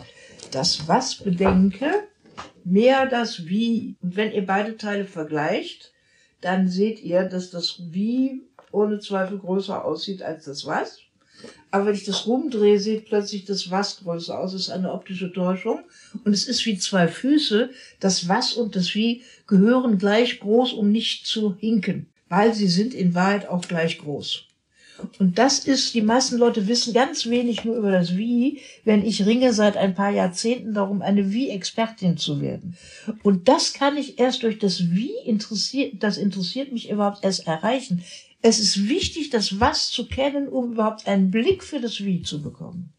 [0.52, 1.90] das Was bedenke,
[2.66, 3.96] mehr das Wie.
[4.02, 5.94] Und wenn ihr beide Teile vergleicht,
[6.42, 11.00] dann seht ihr, dass das Wie ohne Zweifel größer aussieht als das Was.
[11.72, 14.52] Aber wenn ich das rumdrehe, sieht plötzlich das Was größer aus.
[14.54, 15.84] Das ist eine optische Täuschung.
[16.24, 17.70] Und es ist wie zwei Füße.
[18.00, 22.08] Das Was und das Wie gehören gleich groß, um nicht zu hinken.
[22.28, 24.49] Weil sie sind in Wahrheit auch gleich groß.
[25.20, 29.26] Und das ist, die meisten Leute wissen ganz wenig nur über das Wie, wenn ich
[29.26, 32.78] ringe seit ein paar Jahrzehnten darum, eine Wie-Expertin zu werden.
[33.24, 38.04] Und das kann ich erst durch das Wie interessiert, das interessiert mich überhaupt erst erreichen.
[38.42, 42.42] Es ist wichtig, das Was zu kennen, um überhaupt einen Blick für das Wie zu
[42.42, 42.94] bekommen.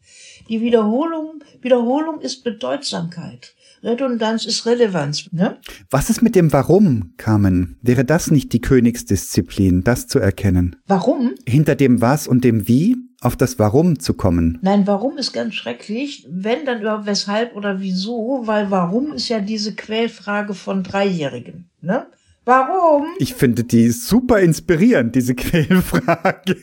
[0.49, 3.53] Die Wiederholung, Wiederholung ist Bedeutsamkeit.
[3.83, 5.27] Redundanz ist Relevanz.
[5.31, 5.57] Ne?
[5.89, 7.77] Was ist mit dem Warum, Carmen?
[7.81, 10.75] Wäre das nicht die Königsdisziplin, das zu erkennen?
[10.87, 11.33] Warum?
[11.47, 14.59] Hinter dem Was und dem Wie auf das Warum zu kommen.
[14.61, 16.27] Nein, warum ist ganz schrecklich.
[16.29, 21.69] Wenn, dann über weshalb oder wieso, weil warum ist ja diese Quälfrage von Dreijährigen.
[21.81, 22.07] Ne?
[22.43, 23.05] Warum?
[23.19, 26.57] Ich finde die super inspirierend, diese Quälfrage.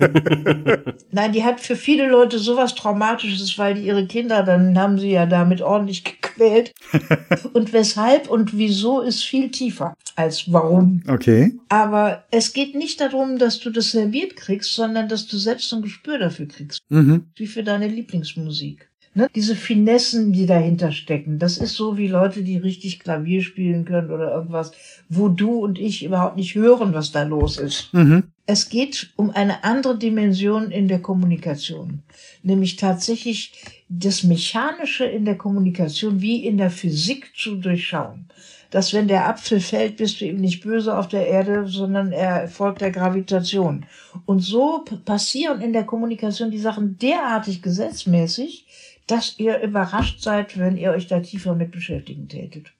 [1.12, 5.12] Nein, die hat für viele Leute sowas Traumatisches, weil die ihre Kinder, dann haben sie
[5.12, 6.72] ja damit ordentlich gequält.
[7.52, 11.02] und weshalb und wieso ist viel tiefer als warum.
[11.06, 11.56] Okay.
[11.68, 15.82] Aber es geht nicht darum, dass du das serviert kriegst, sondern dass du selbst ein
[15.82, 16.80] Gespür dafür kriegst.
[16.88, 17.26] Mhm.
[17.36, 18.89] Wie für deine Lieblingsmusik.
[19.12, 19.28] Ne?
[19.34, 24.12] Diese Finessen, die dahinter stecken, das ist so wie Leute, die richtig Klavier spielen können
[24.12, 24.70] oder irgendwas,
[25.08, 27.92] wo du und ich überhaupt nicht hören, was da los ist.
[27.92, 28.24] Mhm.
[28.46, 32.02] Es geht um eine andere Dimension in der Kommunikation,
[32.44, 33.52] nämlich tatsächlich
[33.88, 38.26] das Mechanische in der Kommunikation wie in der Physik zu durchschauen.
[38.70, 42.46] Dass wenn der Apfel fällt, bist du ihm nicht böse auf der Erde, sondern er
[42.46, 43.84] folgt der Gravitation.
[44.26, 48.66] Und so passieren in der Kommunikation die Sachen derartig gesetzmäßig,
[49.10, 52.72] dass ihr überrascht seid, wenn ihr euch da tiefer mit beschäftigen tätet.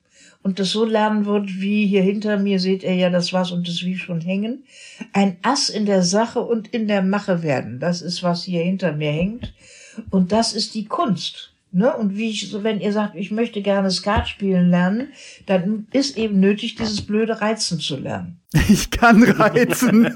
[0.42, 3.68] Und das so lernen wird, wie hier hinter mir seht ihr ja das Was und
[3.68, 4.64] das Wie schon hängen.
[5.12, 7.78] Ein Ass in der Sache und in der Mache werden.
[7.78, 9.52] Das ist, was hier hinter mir hängt.
[10.08, 11.49] Und das ist die Kunst.
[11.72, 11.96] Ne?
[11.96, 15.12] Und wie ich, so, wenn ihr sagt, ich möchte gerne Skat spielen lernen,
[15.46, 18.36] dann ist eben nötig, dieses blöde Reizen zu lernen.
[18.68, 20.06] Ich kann reizen.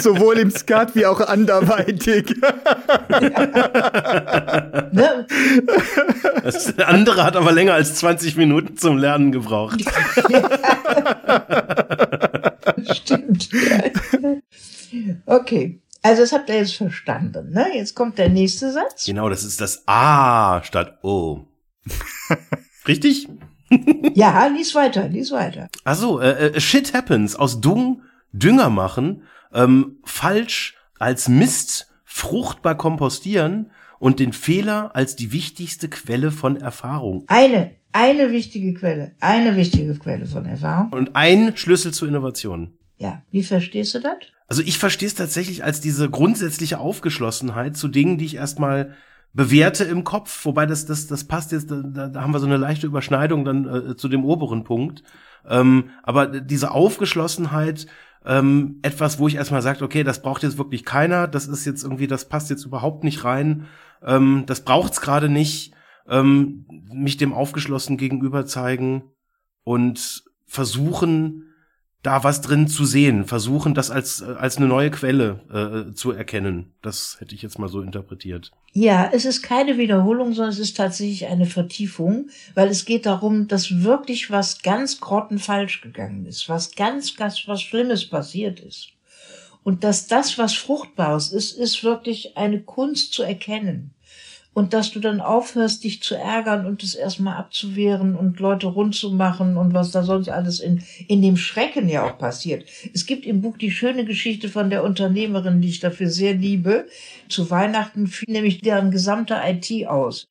[0.00, 2.36] Sowohl im Skat wie auch anderweitig.
[4.92, 5.26] Ne?
[6.42, 9.84] Das andere hat aber länger als 20 Minuten zum Lernen gebraucht.
[12.92, 13.48] Stimmt.
[15.26, 15.80] Okay.
[16.02, 17.66] Also das habt ihr jetzt verstanden, ne?
[17.74, 19.04] Jetzt kommt der nächste Satz.
[19.04, 21.44] Genau, das ist das A statt O.
[22.88, 23.28] Richtig?
[24.14, 25.68] Ja, lies weiter, lies weiter.
[25.84, 27.36] Ach so, äh, äh, Shit happens.
[27.36, 29.22] Aus Dung Dünger machen,
[29.52, 37.24] ähm, falsch als Mist fruchtbar kompostieren und den Fehler als die wichtigste Quelle von Erfahrung.
[37.28, 40.92] Eine, eine wichtige Quelle, eine wichtige Quelle von Erfahrung.
[40.92, 42.72] Und ein Schlüssel zur Innovation.
[43.00, 44.16] Ja, wie verstehst du das?
[44.46, 48.94] Also ich verstehe es tatsächlich als diese grundsätzliche Aufgeschlossenheit zu Dingen, die ich erstmal
[49.32, 52.58] bewerte im Kopf, wobei das, das, das passt jetzt, da, da haben wir so eine
[52.58, 55.02] leichte Überschneidung dann äh, zu dem oberen Punkt.
[55.48, 57.86] Ähm, aber diese Aufgeschlossenheit,
[58.26, 61.82] ähm, etwas, wo ich erstmal sage, okay, das braucht jetzt wirklich keiner, das ist jetzt
[61.82, 63.66] irgendwie, das passt jetzt überhaupt nicht rein,
[64.04, 65.72] ähm, das braucht's gerade nicht,
[66.06, 69.04] ähm, mich dem aufgeschlossen gegenüber zeigen
[69.64, 71.49] und versuchen,
[72.02, 76.72] da was drin zu sehen, versuchen, das als, als eine neue Quelle äh, zu erkennen.
[76.80, 78.50] Das hätte ich jetzt mal so interpretiert.
[78.72, 83.48] Ja, es ist keine Wiederholung, sondern es ist tatsächlich eine Vertiefung, weil es geht darum,
[83.48, 88.90] dass wirklich was ganz grottenfalsch gegangen ist, was ganz, ganz was Schlimmes passiert ist.
[89.62, 93.92] Und dass das, was Fruchtbares ist, ist wirklich eine Kunst zu erkennen
[94.52, 98.94] und dass du dann aufhörst, dich zu ärgern und es erstmal abzuwehren und Leute rund
[98.94, 102.64] zu machen und was da sonst alles in, in dem Schrecken ja auch passiert.
[102.92, 106.86] Es gibt im Buch die schöne Geschichte von der Unternehmerin, die ich dafür sehr liebe.
[107.28, 110.28] Zu Weihnachten fiel nämlich deren gesamte IT aus.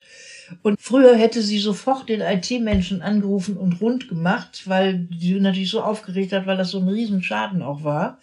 [0.63, 5.81] Und früher hätte sie sofort den IT-Menschen angerufen und rund gemacht, weil sie natürlich so
[5.81, 8.19] aufgeregt hat, weil das so ein Riesenschaden auch war.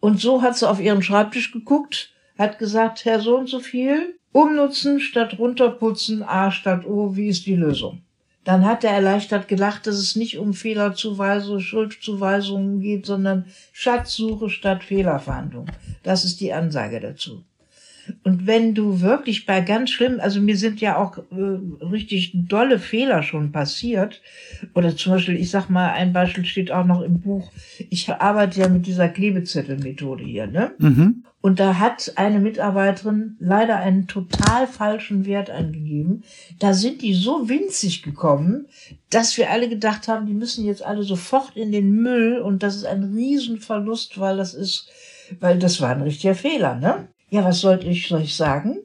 [0.00, 4.18] Und so hat sie auf ihren Schreibtisch geguckt, hat gesagt, Herr so und so viel,
[4.32, 8.02] Umnutzen statt runterputzen, A statt O, wie ist die Lösung?
[8.44, 14.82] Dann hat er erleichtert gelacht, dass es nicht um Fehlerzuweisung, Schuldzuweisungen geht, sondern Schatzsuche statt
[14.82, 15.66] Fehlerverhandlung.
[16.02, 17.44] Das ist die Ansage dazu.
[18.24, 22.80] Und wenn du wirklich bei ganz schlimm, also mir sind ja auch äh, richtig dolle
[22.80, 24.20] Fehler schon passiert,
[24.74, 27.52] oder zum Beispiel, ich sag mal, ein Beispiel steht auch noch im Buch,
[27.90, 30.72] ich arbeite ja mit dieser Klebezettelmethode hier, ne?
[30.78, 31.24] Mhm.
[31.42, 36.22] Und da hat eine Mitarbeiterin leider einen total falschen Wert angegeben.
[36.60, 38.68] Da sind die so winzig gekommen,
[39.10, 42.76] dass wir alle gedacht haben, die müssen jetzt alle sofort in den Müll und das
[42.76, 44.88] ist ein Riesenverlust, weil das ist,
[45.40, 47.08] weil das war ein richtiger Fehler, ne?
[47.28, 48.78] Ja, was sollte ich, ich sagen?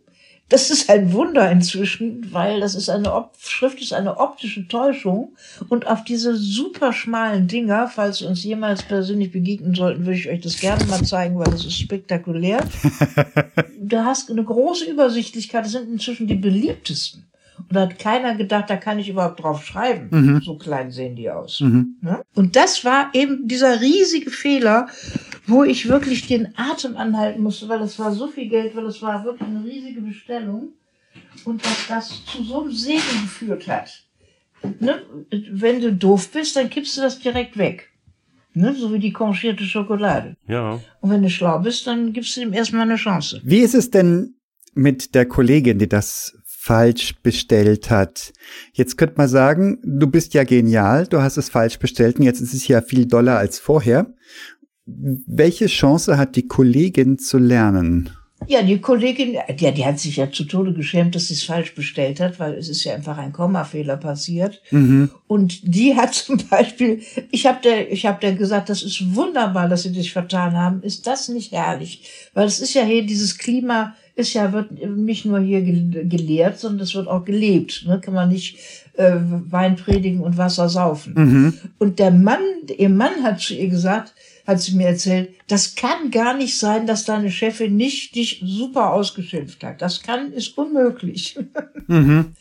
[0.50, 5.36] Das ist ein Wunder inzwischen, weil das ist eine Op Schrift ist eine optische Täuschung
[5.68, 10.41] und auf diese super schmalen Dinger, falls uns jemals persönlich begegnen sollten, würde ich euch
[10.41, 12.60] das gerne mal zeigen, weil das ist spektakulär.
[13.80, 17.28] du hast eine große Übersichtlichkeit, das sind inzwischen die beliebtesten.
[17.58, 20.10] Und da hat keiner gedacht, da kann ich überhaupt drauf schreiben.
[20.12, 20.41] Mhm.
[20.41, 21.60] So klein sehen die aus.
[21.60, 21.98] Mhm.
[22.02, 22.22] Ne?
[22.36, 24.88] Und das war eben dieser riesige Fehler,
[25.48, 29.02] wo ich wirklich den Atem anhalten musste, weil das war so viel Geld, weil das
[29.02, 30.74] war wirklich eine riesige Bestellung.
[31.45, 34.04] Und dass das zu so einem Segen geführt hat.
[34.80, 35.02] Ne?
[35.52, 37.89] Wenn du doof bist, dann kippst du das direkt weg.
[38.54, 38.76] Ne?
[38.76, 40.36] So wie die konchierte Schokolade.
[40.48, 40.80] Ja.
[41.00, 43.41] Und wenn du schlau bist, dann gibst du ihm erstmal eine Chance.
[43.43, 44.36] Wie ist es denn
[44.74, 48.34] mit der Kollegin, die das falsch bestellt hat?
[48.74, 52.41] Jetzt könnte man sagen, du bist ja genial, du hast es falsch bestellt und jetzt
[52.41, 54.14] ist es ja viel doller als vorher.
[54.88, 58.10] Welche Chance hat die Kollegin zu lernen?
[58.48, 61.74] Ja, die Kollegin, ja, die hat sich ja zu Tode geschämt, dass sie es falsch
[61.76, 64.62] bestellt hat, weil es ist ja einfach ein Kommafehler passiert.
[64.72, 65.10] Mhm.
[65.28, 69.68] Und die hat zum Beispiel, ich habe der, ich habe der gesagt, das ist wunderbar,
[69.68, 70.82] dass sie dich vertan haben.
[70.84, 72.04] Ist das nicht herrlich?
[72.34, 76.58] Weil es ist ja hier dieses Klima ist ja wird nicht nur hier gel- gelehrt,
[76.60, 77.84] sondern es wird auch gelebt.
[77.88, 78.00] Ne?
[78.02, 78.58] Kann man nicht
[78.94, 81.14] äh, Wein predigen und Wasser saufen.
[81.16, 81.54] Mhm.
[81.78, 82.40] Und der Mann,
[82.78, 84.16] ihr Mann hat zu ihr gesagt,
[84.48, 88.93] hat sie mir erzählt, das kann gar nicht sein, dass deine Chefin nicht dich super
[88.93, 89.82] ausgeschimpft hat.
[89.82, 91.38] Das kann, ist unmöglich.
[91.89, 92.34] Mhm.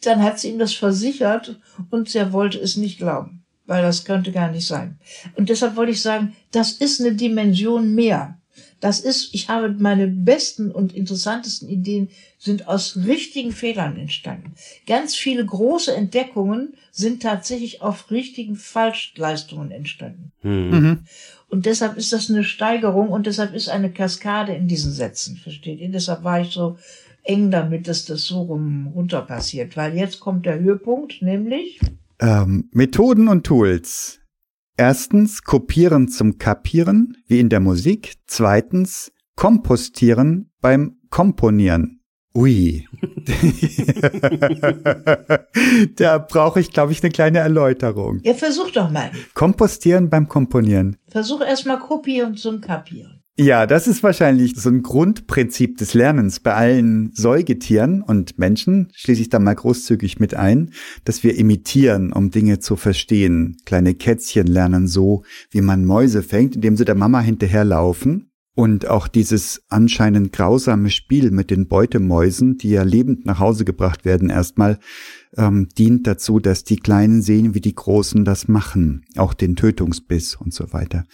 [0.00, 1.60] Dann hat sie ihm das versichert
[1.90, 4.98] und er wollte es nicht glauben, weil das könnte gar nicht sein.
[5.34, 8.40] Und deshalb wollte ich sagen, das ist eine Dimension mehr.
[8.80, 12.08] Das ist, ich habe meine besten und interessantesten Ideen
[12.38, 14.54] sind aus richtigen Fehlern entstanden.
[14.86, 20.32] Ganz viele große Entdeckungen sind tatsächlich auf richtigen Falschleistungen entstanden.
[20.42, 20.70] Hm.
[20.70, 20.98] Mhm.
[21.48, 25.80] Und deshalb ist das eine Steigerung und deshalb ist eine Kaskade in diesen Sätzen, versteht
[25.80, 25.88] ihr?
[25.88, 26.76] Deshalb war ich so
[27.22, 29.76] eng damit, dass das so rum runter passiert.
[29.76, 31.80] Weil jetzt kommt der Höhepunkt, nämlich
[32.20, 34.20] Ähm, Methoden und Tools.
[34.76, 38.14] Erstens Kopieren zum Kapieren, wie in der Musik.
[38.26, 42.00] Zweitens Kompostieren beim Komponieren.
[42.36, 42.84] Ui.
[45.96, 48.18] da brauche ich, glaube ich, eine kleine Erläuterung.
[48.24, 49.12] Ja, versuch doch mal.
[49.34, 50.96] Kompostieren beim Komponieren.
[51.06, 53.22] Versuch erstmal kopieren zum Kapieren.
[53.36, 59.22] Ja, das ist wahrscheinlich so ein Grundprinzip des Lernens bei allen Säugetieren und Menschen, schließe
[59.22, 60.70] ich da mal großzügig mit ein,
[61.04, 63.56] dass wir imitieren, um Dinge zu verstehen.
[63.64, 68.30] Kleine Kätzchen lernen so, wie man Mäuse fängt, indem sie der Mama hinterherlaufen.
[68.56, 74.04] Und auch dieses anscheinend grausame Spiel mit den Beutemäusen, die ja lebend nach Hause gebracht
[74.04, 74.78] werden, erstmal
[75.36, 80.36] ähm, dient dazu, dass die Kleinen sehen, wie die Großen das machen, auch den Tötungsbiss
[80.36, 81.04] und so weiter.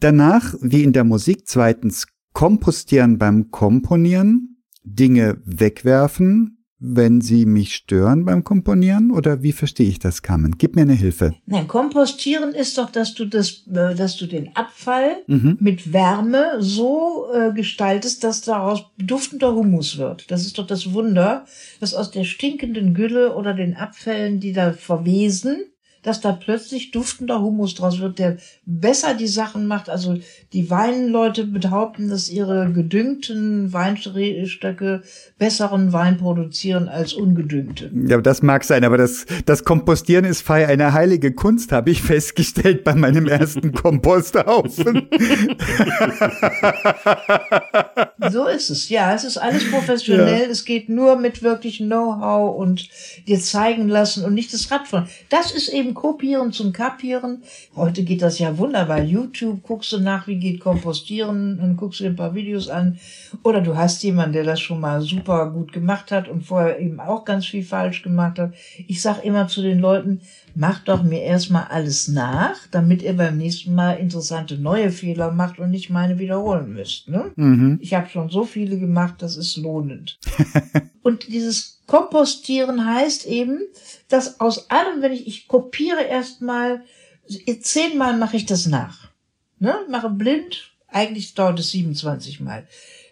[0.00, 8.26] Danach, wie in der Musik, zweitens kompostieren beim Komponieren, Dinge wegwerfen, wenn sie mich stören
[8.26, 9.10] beim Komponieren?
[9.10, 10.56] Oder wie verstehe ich das, Carmen?
[10.58, 11.34] Gib mir eine Hilfe.
[11.46, 15.56] Nein, kompostieren ist doch, dass du das, äh, dass du den Abfall Mhm.
[15.60, 20.30] mit Wärme so äh, gestaltest, dass daraus duftender Humus wird.
[20.30, 21.46] Das ist doch das Wunder,
[21.80, 25.64] dass aus der stinkenden Gülle oder den Abfällen, die da verwesen,
[26.04, 28.36] dass da plötzlich duftender Humus draus wird, der
[28.66, 29.88] besser die Sachen macht.
[29.88, 30.18] Also
[30.52, 35.02] die Weinleute behaupten, dass ihre gedüngten Weinstöcke
[35.38, 37.90] besseren Wein produzieren als ungedüngte.
[38.06, 42.02] Ja, das mag sein, aber das, das Kompostieren ist fei eine heilige Kunst, habe ich
[42.02, 45.08] festgestellt bei meinem ersten Komposthaufen.
[48.30, 49.14] So ist es, ja.
[49.14, 50.50] Es ist alles professionell.
[50.50, 52.88] Es geht nur mit wirklich Know-how und
[53.26, 55.06] dir zeigen lassen und nicht das Rad von.
[55.30, 57.42] Das ist eben Kopieren zum Kapieren.
[57.74, 59.02] Heute geht das ja wunderbar.
[59.02, 62.98] YouTube guckst du nach, wie geht Kompostieren und guckst dir ein paar Videos an.
[63.42, 67.00] Oder du hast jemanden, der das schon mal super gut gemacht hat und vorher eben
[67.00, 68.54] auch ganz viel falsch gemacht hat.
[68.86, 70.20] Ich sag immer zu den Leuten,
[70.54, 75.58] macht doch mir erstmal alles nach, damit ihr beim nächsten Mal interessante neue Fehler macht
[75.58, 77.08] und nicht meine wiederholen müsst.
[77.08, 77.32] Ne?
[77.36, 77.78] mhm.
[77.80, 80.18] Ich habe schon so viele gemacht, das ist lohnend.
[81.04, 83.60] und dieses Kompostieren heißt eben,
[84.08, 86.82] dass aus allem, wenn ich, ich kopiere erstmal,
[87.60, 89.10] zehnmal mache ich das nach.
[89.58, 89.76] Ne?
[89.90, 92.66] Mache blind, eigentlich dauert es 27 Mal.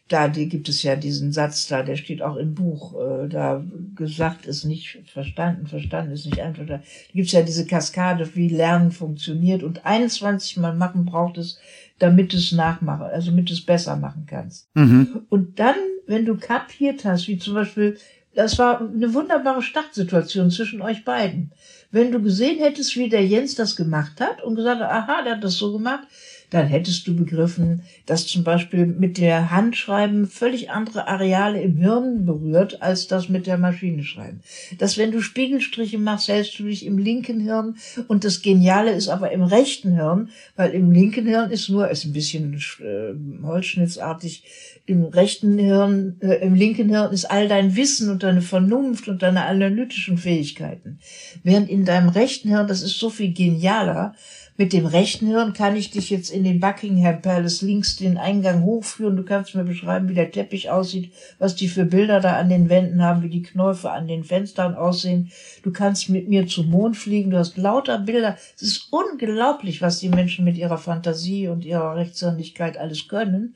[0.08, 3.64] Da die, gibt es ja diesen Satz da, der steht auch im Buch, äh, da
[3.94, 6.84] gesagt ist nicht verstanden, verstanden ist nicht einverstanden.
[6.84, 11.58] Da gibt es ja diese Kaskade, wie Lernen funktioniert und 21 Mal machen braucht es,
[11.98, 14.68] damit es nachmache, also damit es besser machen kannst.
[14.74, 15.22] Mhm.
[15.28, 15.76] Und dann,
[16.06, 17.98] wenn du kapiert hast, wie zum Beispiel,
[18.34, 21.52] das war eine wunderbare Startsituation zwischen euch beiden.
[21.90, 25.36] Wenn du gesehen hättest, wie der Jens das gemacht hat und gesagt hat, aha, der
[25.36, 26.08] hat das so gemacht,
[26.52, 32.26] dann hättest du begriffen, dass zum Beispiel mit der Handschreiben völlig andere Areale im Hirn
[32.26, 34.40] berührt, als das mit der Maschine schreiben.
[34.78, 37.76] Dass wenn du Spiegelstriche machst, hältst du dich im linken Hirn
[38.06, 42.04] und das Geniale ist aber im rechten Hirn, weil im linken Hirn ist nur, ist
[42.04, 44.44] ein bisschen äh, holzschnittsartig,
[44.84, 49.22] im rechten Hirn, äh, im linken Hirn ist all dein Wissen und deine Vernunft und
[49.22, 50.98] deine analytischen Fähigkeiten.
[51.44, 54.14] Während in deinem rechten Hirn, das ist so viel genialer,
[54.58, 58.62] mit dem rechten Hirn kann ich dich jetzt in den Buckingham Palace links den Eingang
[58.64, 59.16] hochführen.
[59.16, 62.68] Du kannst mir beschreiben, wie der Teppich aussieht, was die für Bilder da an den
[62.68, 65.32] Wänden haben, wie die Knäufe an den Fenstern aussehen.
[65.62, 67.30] Du kannst mit mir zum Mond fliegen.
[67.30, 68.36] Du hast lauter Bilder.
[68.56, 73.54] Es ist unglaublich, was die Menschen mit ihrer Fantasie und ihrer Rechtshirnigkeit alles können.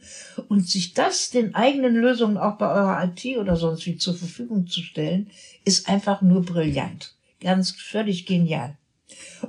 [0.49, 4.67] Und sich das den eigenen Lösungen auch bei eurer IT oder sonst wie zur Verfügung
[4.67, 5.29] zu stellen,
[5.65, 7.15] ist einfach nur brillant.
[7.41, 8.77] Ganz völlig genial.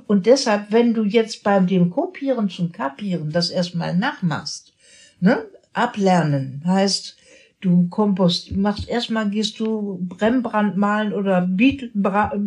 [0.06, 4.72] Und deshalb, wenn du jetzt beim dem Kopieren zum Kapieren das erstmal nachmachst,
[5.20, 7.16] ne, ablernen heißt,
[7.60, 11.90] du kompost, machst erstmal gehst du Rembrandt malen oder Beatles,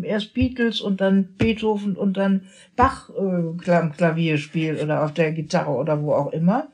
[0.03, 5.71] erst Beatles und dann Beethoven und dann Bach äh, Klavier spielen oder auf der Gitarre
[5.71, 6.69] oder wo auch immer.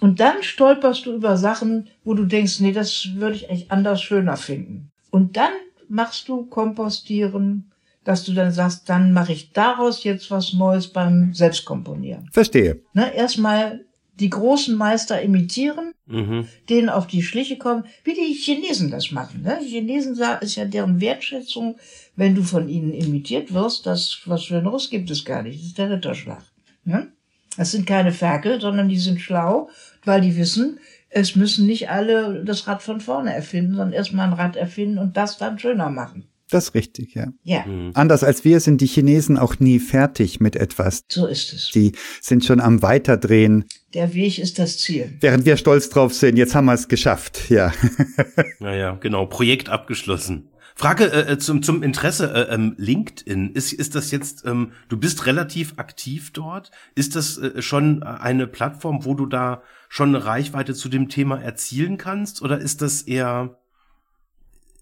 [0.00, 4.00] Und dann stolperst du über Sachen, wo du denkst, nee, das würde ich echt anders
[4.00, 4.90] schöner finden.
[5.10, 5.52] Und dann
[5.88, 7.69] machst du Kompostieren,
[8.10, 12.28] dass du dann sagst, dann mache ich daraus jetzt was Neues beim Selbstkomponieren.
[12.32, 12.80] Verstehe.
[12.92, 13.84] Ne, erstmal
[14.18, 16.48] die großen Meister imitieren, Mhm.
[16.68, 19.42] denen auf die Schliche kommen, wie die Chinesen das machen.
[19.42, 19.60] Ne?
[19.62, 21.76] Die Chinesen sagen, ist ja deren Wertschätzung,
[22.16, 25.60] wenn du von ihnen imitiert wirst, das was Schöneres gibt es gar nicht.
[25.60, 26.42] Das ist der Ritterschlag.
[26.84, 27.12] Ne?
[27.56, 29.70] Das sind keine Ferkel, sondern die sind schlau,
[30.04, 30.80] weil die wissen,
[31.10, 35.16] es müssen nicht alle das Rad von vorne erfinden, sondern erstmal ein Rad erfinden und
[35.16, 36.24] das dann schöner machen.
[36.50, 37.28] Das ist richtig, ja.
[37.42, 37.90] Ja, Mhm.
[37.94, 41.04] Anders als wir sind die Chinesen auch nie fertig mit etwas.
[41.08, 41.70] so ist es.
[41.70, 45.12] Die sind schon am Weiterdrehen, Der Weg ist das Ziel.
[45.20, 46.36] während wir stolz drauf sind.
[46.36, 47.72] Jetzt haben wir es geschafft, ja.
[48.60, 49.26] Naja, genau.
[49.26, 50.48] Projekt abgeschlossen.
[50.76, 54.96] Frage äh, äh, zum, zum Interesse, äh, ähm, LinkedIn, ist, ist das jetzt, ähm, du
[54.96, 56.70] bist relativ aktiv dort?
[56.94, 61.38] Ist das äh, schon eine Plattform, wo du da schon eine Reichweite zu dem Thema
[61.40, 62.40] erzielen kannst?
[62.40, 63.58] Oder ist das eher,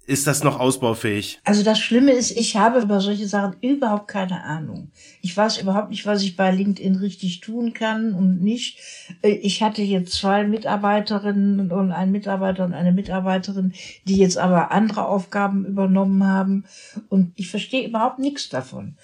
[0.09, 1.39] ist das noch ausbaufähig?
[1.45, 4.91] Also das Schlimme ist, ich habe über solche Sachen überhaupt keine Ahnung.
[5.21, 8.79] Ich weiß überhaupt nicht, was ich bei LinkedIn richtig tun kann und nicht.
[9.23, 13.75] Äh, Ich hatte jetzt zwei Mitarbeiterinnen und einen Mitarbeiter und eine Mitarbeiterin,
[14.05, 16.65] die jetzt aber andere Aufgaben übernommen haben.
[17.11, 18.97] Und ich verstehe überhaupt nichts davon.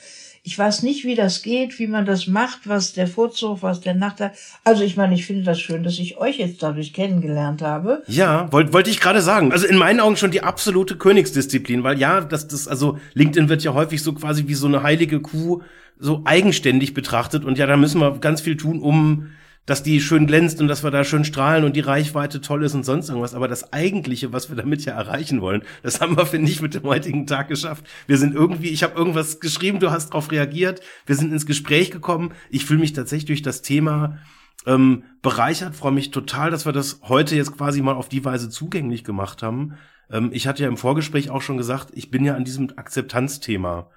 [0.46, 3.94] Ich weiß nicht, wie das geht, wie man das macht, was der Vorzug, was der
[3.94, 4.32] Nachteil.
[4.62, 8.02] Also ich meine, ich finde das schön, dass ich euch jetzt dadurch kennengelernt habe.
[8.08, 9.52] Ja, wollte wollte ich gerade sagen.
[9.52, 13.64] Also in meinen Augen schon die absolute Königsdisziplin, weil ja, das, das, also LinkedIn wird
[13.64, 15.62] ja häufig so quasi wie so eine heilige Kuh
[15.98, 19.30] so eigenständig betrachtet und ja, da müssen wir ganz viel tun, um
[19.66, 22.74] dass die schön glänzt und dass wir da schön strahlen und die Reichweite toll ist
[22.74, 23.34] und sonst irgendwas.
[23.34, 26.74] Aber das Eigentliche, was wir damit ja erreichen wollen, das haben wir, finde ich, mit
[26.74, 27.84] dem heutigen Tag geschafft.
[28.06, 31.90] Wir sind irgendwie, ich habe irgendwas geschrieben, du hast darauf reagiert, wir sind ins Gespräch
[31.90, 32.32] gekommen.
[32.50, 34.18] Ich fühle mich tatsächlich durch das Thema
[34.66, 38.50] ähm, bereichert, freue mich total, dass wir das heute jetzt quasi mal auf die Weise
[38.50, 39.74] zugänglich gemacht haben.
[40.10, 43.90] Ähm, ich hatte ja im Vorgespräch auch schon gesagt, ich bin ja an diesem Akzeptanzthema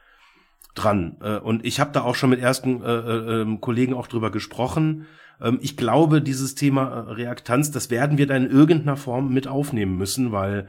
[0.76, 1.18] dran.
[1.22, 4.31] Äh, und ich habe da auch schon mit ersten äh, äh, ähm, Kollegen auch drüber
[4.31, 5.07] gesprochen.
[5.41, 9.47] Ähm, ich glaube, dieses Thema äh, Reaktanz, das werden wir da in irgendeiner Form mit
[9.47, 10.68] aufnehmen müssen, weil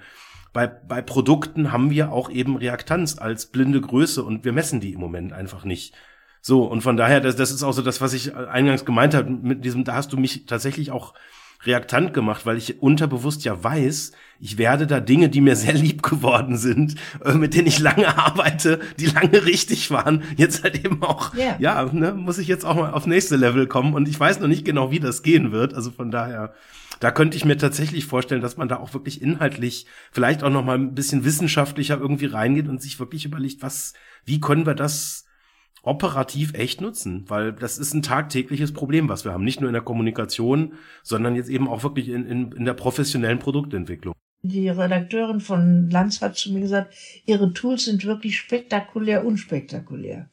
[0.53, 4.93] bei, bei Produkten haben wir auch eben Reaktanz als blinde Größe und wir messen die
[4.93, 5.95] im Moment einfach nicht.
[6.41, 9.31] So, und von daher, das, das ist auch so das, was ich eingangs gemeint habe,
[9.31, 11.15] mit diesem, da hast du mich tatsächlich auch
[11.65, 16.03] reaktant gemacht, weil ich unterbewusst ja weiß, ich werde da Dinge, die mir sehr lieb
[16.03, 16.95] geworden sind,
[17.25, 21.57] äh, mit denen ich lange arbeite, die lange richtig waren, jetzt halt eben auch, Ja.
[21.59, 24.49] ja, ne, muss ich jetzt auch mal aufs nächste Level kommen und ich weiß noch
[24.49, 26.55] nicht genau, wie das gehen wird, also von daher,
[27.01, 30.65] da könnte ich mir tatsächlich vorstellen, dass man da auch wirklich inhaltlich, vielleicht auch noch
[30.65, 33.93] mal ein bisschen wissenschaftlicher irgendwie reingeht und sich wirklich überlegt, was,
[34.25, 35.25] wie können wir das
[35.89, 39.45] operativ echt nutzen, weil das ist ein tagtägliches Problem, was wir haben.
[39.45, 43.39] Nicht nur in der Kommunikation, sondern jetzt eben auch wirklich in, in, in der professionellen
[43.39, 44.15] Produktentwicklung.
[44.43, 46.95] Die Redakteurin von Lanz hat zu mir gesagt,
[47.27, 50.31] ihre Tools sind wirklich spektakulär unspektakulär.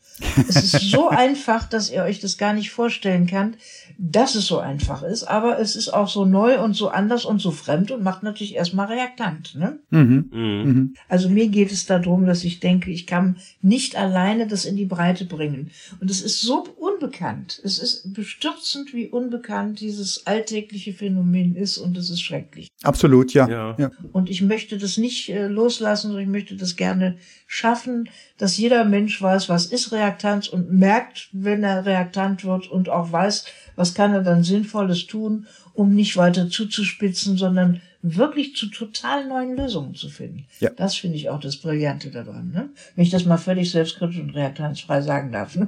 [0.48, 3.56] Es ist so einfach, dass ihr euch das gar nicht vorstellen kann,
[3.98, 7.40] dass es so einfach ist, aber es ist auch so neu und so anders und
[7.40, 9.56] so fremd und macht natürlich erstmal reaktant.
[9.56, 9.80] Ne?
[9.90, 10.30] Mhm.
[10.32, 10.64] Mhm.
[10.64, 10.94] Mhm.
[11.10, 14.86] Also mir geht es darum, dass ich denke, ich kann nicht alleine das in die
[14.86, 15.72] Breite bringen.
[16.00, 17.60] Und es ist so unbekannt.
[17.64, 22.70] Es ist bestürzend, wie unbekannt dieses alltägliche Phänomen ist und es ist schrecklich.
[22.84, 23.50] Absolut, ja.
[23.50, 23.76] Ja.
[23.78, 23.92] ja.
[24.12, 27.18] Und ich möchte das nicht äh, loslassen, sondern ich möchte das gerne
[27.48, 32.90] schaffen, dass jeder Mensch weiß, was ist Reaktanz und merkt, wenn er reaktant wird und
[32.90, 33.45] auch weiß,
[33.76, 39.57] was kann er dann Sinnvolles tun, um nicht weiter zuzuspitzen, sondern wirklich zu total neuen
[39.57, 40.45] Lösungen zu finden.
[40.60, 40.69] Ja.
[40.69, 42.52] Das finde ich auch das Brillante daran.
[42.52, 42.69] Ne?
[42.95, 45.56] Wenn ich das mal völlig selbstkritisch und reaktanzfrei sagen darf.
[45.56, 45.68] Ne?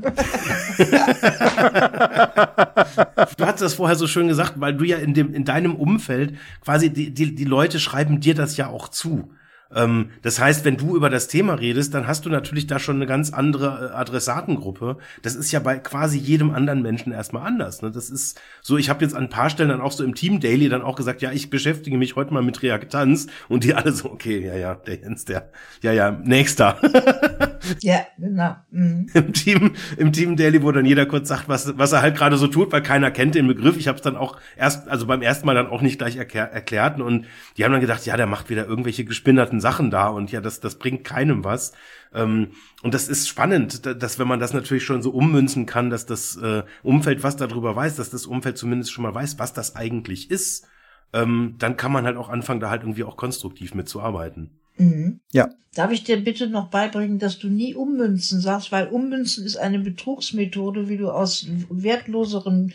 [3.37, 6.35] Du hast das vorher so schön gesagt, weil du ja in dem in deinem Umfeld
[6.61, 9.31] quasi die die, die Leute schreiben dir das ja auch zu.
[9.73, 12.97] Ähm, das heißt, wenn du über das Thema redest, dann hast du natürlich da schon
[12.97, 14.97] eine ganz andere äh, Adressatengruppe.
[15.21, 17.81] Das ist ja bei quasi jedem anderen Menschen erstmal anders.
[17.81, 17.91] Ne?
[17.91, 20.39] Das ist so, ich habe jetzt an ein paar Stellen dann auch so im Team
[20.39, 23.91] Daily dann auch gesagt, ja, ich beschäftige mich heute mal mit Reaktanz und die alle
[23.91, 25.49] so, okay, ja, ja, der Jens, der,
[25.81, 26.79] ja, ja, nächster.
[27.81, 28.55] ja, genau.
[28.71, 29.07] Mhm.
[29.13, 32.37] im Team, im Team Daily, wo dann jeder kurz sagt, was, was er halt gerade
[32.37, 33.77] so tut, weil keiner kennt den Begriff.
[33.77, 36.51] Ich habe es dann auch erst, also beim ersten Mal dann auch nicht gleich erklär,
[36.51, 37.25] erklärt und
[37.57, 40.59] die haben dann gedacht, ja, der macht wieder irgendwelche gespinnerten Sachen da und ja, das,
[40.59, 41.73] das bringt keinem was.
[42.13, 42.49] Ähm,
[42.83, 46.05] und das ist spannend, da- dass wenn man das natürlich schon so ummünzen kann, dass
[46.05, 49.75] das äh, Umfeld was darüber weiß, dass das Umfeld zumindest schon mal weiß, was das
[49.75, 50.67] eigentlich ist,
[51.13, 54.59] ähm, dann kann man halt auch anfangen, da halt irgendwie auch konstruktiv mitzuarbeiten.
[54.77, 55.19] Mhm.
[55.31, 55.49] Ja.
[55.77, 59.77] Darf ich dir bitte noch beibringen, dass du nie Ummünzen sagst, weil Ummünzen ist eine
[59.77, 62.73] Betrugsmethode, wie du aus wertloseren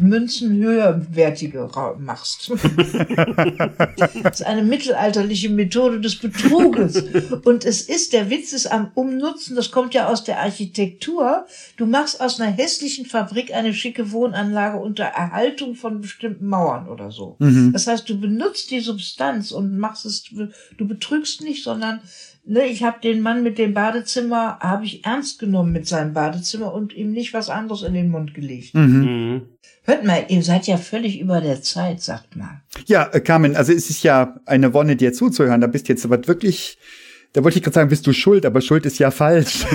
[0.00, 1.68] Münzen höherwertige
[1.98, 2.52] machst.
[4.22, 7.02] das ist eine mittelalterliche Methode des Betruges.
[7.44, 11.46] Und es ist, der Witz ist am Umnutzen, das kommt ja aus der Architektur.
[11.76, 17.10] Du machst aus einer hässlichen Fabrik eine schicke Wohnanlage unter Erhaltung von bestimmten Mauern oder
[17.10, 17.34] so.
[17.40, 17.72] Mhm.
[17.72, 20.22] Das heißt, du benutzt die Substanz und machst es,
[20.78, 22.00] du betrügst nicht, sondern
[22.44, 26.72] ne, ich habe den Mann mit dem Badezimmer, habe ich ernst genommen mit seinem Badezimmer
[26.72, 28.74] und ihm nicht was anderes in den Mund gelegt.
[28.74, 28.82] Mhm.
[28.82, 29.42] Mhm.
[29.82, 32.62] Hört mal, ihr seid ja völlig über der Zeit, sagt mal.
[32.86, 35.60] Ja, äh, Carmen, also es ist ja eine Wonne, dir zuzuhören.
[35.60, 36.78] Da bist jetzt aber wirklich
[37.34, 39.66] Da wollte ich gerade sagen, bist du schuld, aber schuld ist ja falsch.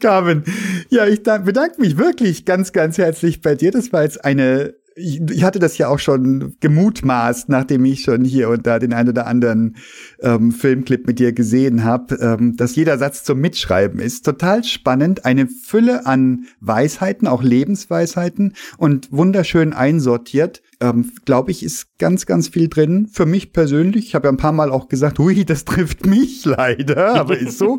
[0.00, 0.44] Carmen,
[0.88, 3.70] ja, ich bedanke mich wirklich ganz, ganz herzlich bei dir.
[3.70, 8.48] Das war jetzt eine ich, hatte das ja auch schon gemutmaßt, nachdem ich schon hier
[8.48, 9.76] und da den einen oder anderen
[10.20, 14.24] ähm, Filmclip mit dir gesehen habe, ähm, dass jeder Satz zum Mitschreiben ist.
[14.24, 20.62] Total spannend, eine Fülle an Weisheiten, auch Lebensweisheiten und wunderschön einsortiert.
[20.82, 23.06] Ähm, Glaube ich, ist ganz, ganz viel drin.
[23.06, 26.44] Für mich persönlich, ich habe ja ein paar Mal auch gesagt, hui, das trifft mich
[26.44, 27.78] leider, aber ist so.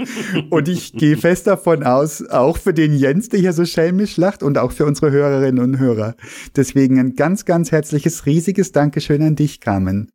[0.50, 4.42] und ich gehe fest davon aus, auch für den Jens, der hier so schelmisch lacht
[4.42, 6.16] und auch für unsere Hörerinnen und Hörer.
[6.56, 10.10] Deswegen ein ganz, ganz herzliches, riesiges Dankeschön an dich, Carmen.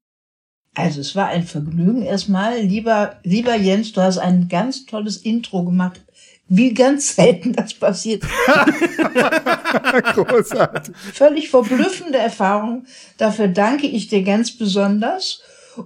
[0.74, 2.60] Also es war ein Vergnügen erstmal.
[2.60, 6.04] Lieber, lieber Jens, du hast ein ganz tolles Intro gemacht.
[6.48, 8.22] Wie ganz selten das passiert.
[10.14, 10.96] Großartig.
[11.12, 12.86] Völlig verblüffende Erfahrung.
[13.18, 15.42] Dafür danke ich dir ganz besonders.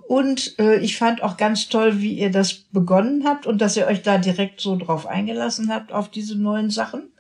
[0.09, 3.87] Und äh, ich fand auch ganz toll, wie ihr das begonnen habt und dass ihr
[3.87, 7.12] euch da direkt so drauf eingelassen habt auf diese neuen Sachen.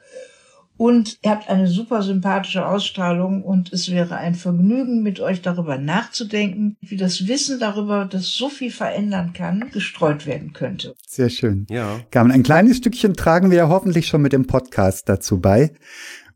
[0.82, 5.78] Und ihr habt eine super sympathische Ausstrahlung und es wäre ein Vergnügen, mit euch darüber
[5.78, 10.96] nachzudenken, wie das Wissen darüber, das so viel verändern kann, gestreut werden könnte.
[11.06, 11.68] Sehr schön.
[11.70, 12.00] Ja.
[12.10, 15.70] Carmen, ein kleines Stückchen tragen wir ja hoffentlich schon mit dem Podcast dazu bei.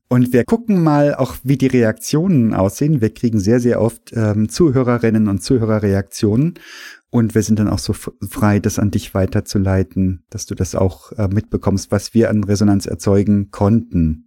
[0.09, 3.01] Und wir gucken mal auch, wie die Reaktionen aussehen.
[3.01, 6.55] Wir kriegen sehr, sehr oft ähm, Zuhörerinnen und Zuhörerreaktionen.
[7.11, 11.11] Und wir sind dann auch so frei, das an dich weiterzuleiten, dass du das auch
[11.13, 14.26] äh, mitbekommst, was wir an Resonanz erzeugen konnten.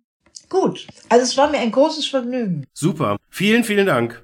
[0.50, 0.88] Gut.
[1.10, 2.66] Also es war mir ein großes Vergnügen.
[2.74, 3.18] Super.
[3.30, 4.24] Vielen, vielen Dank.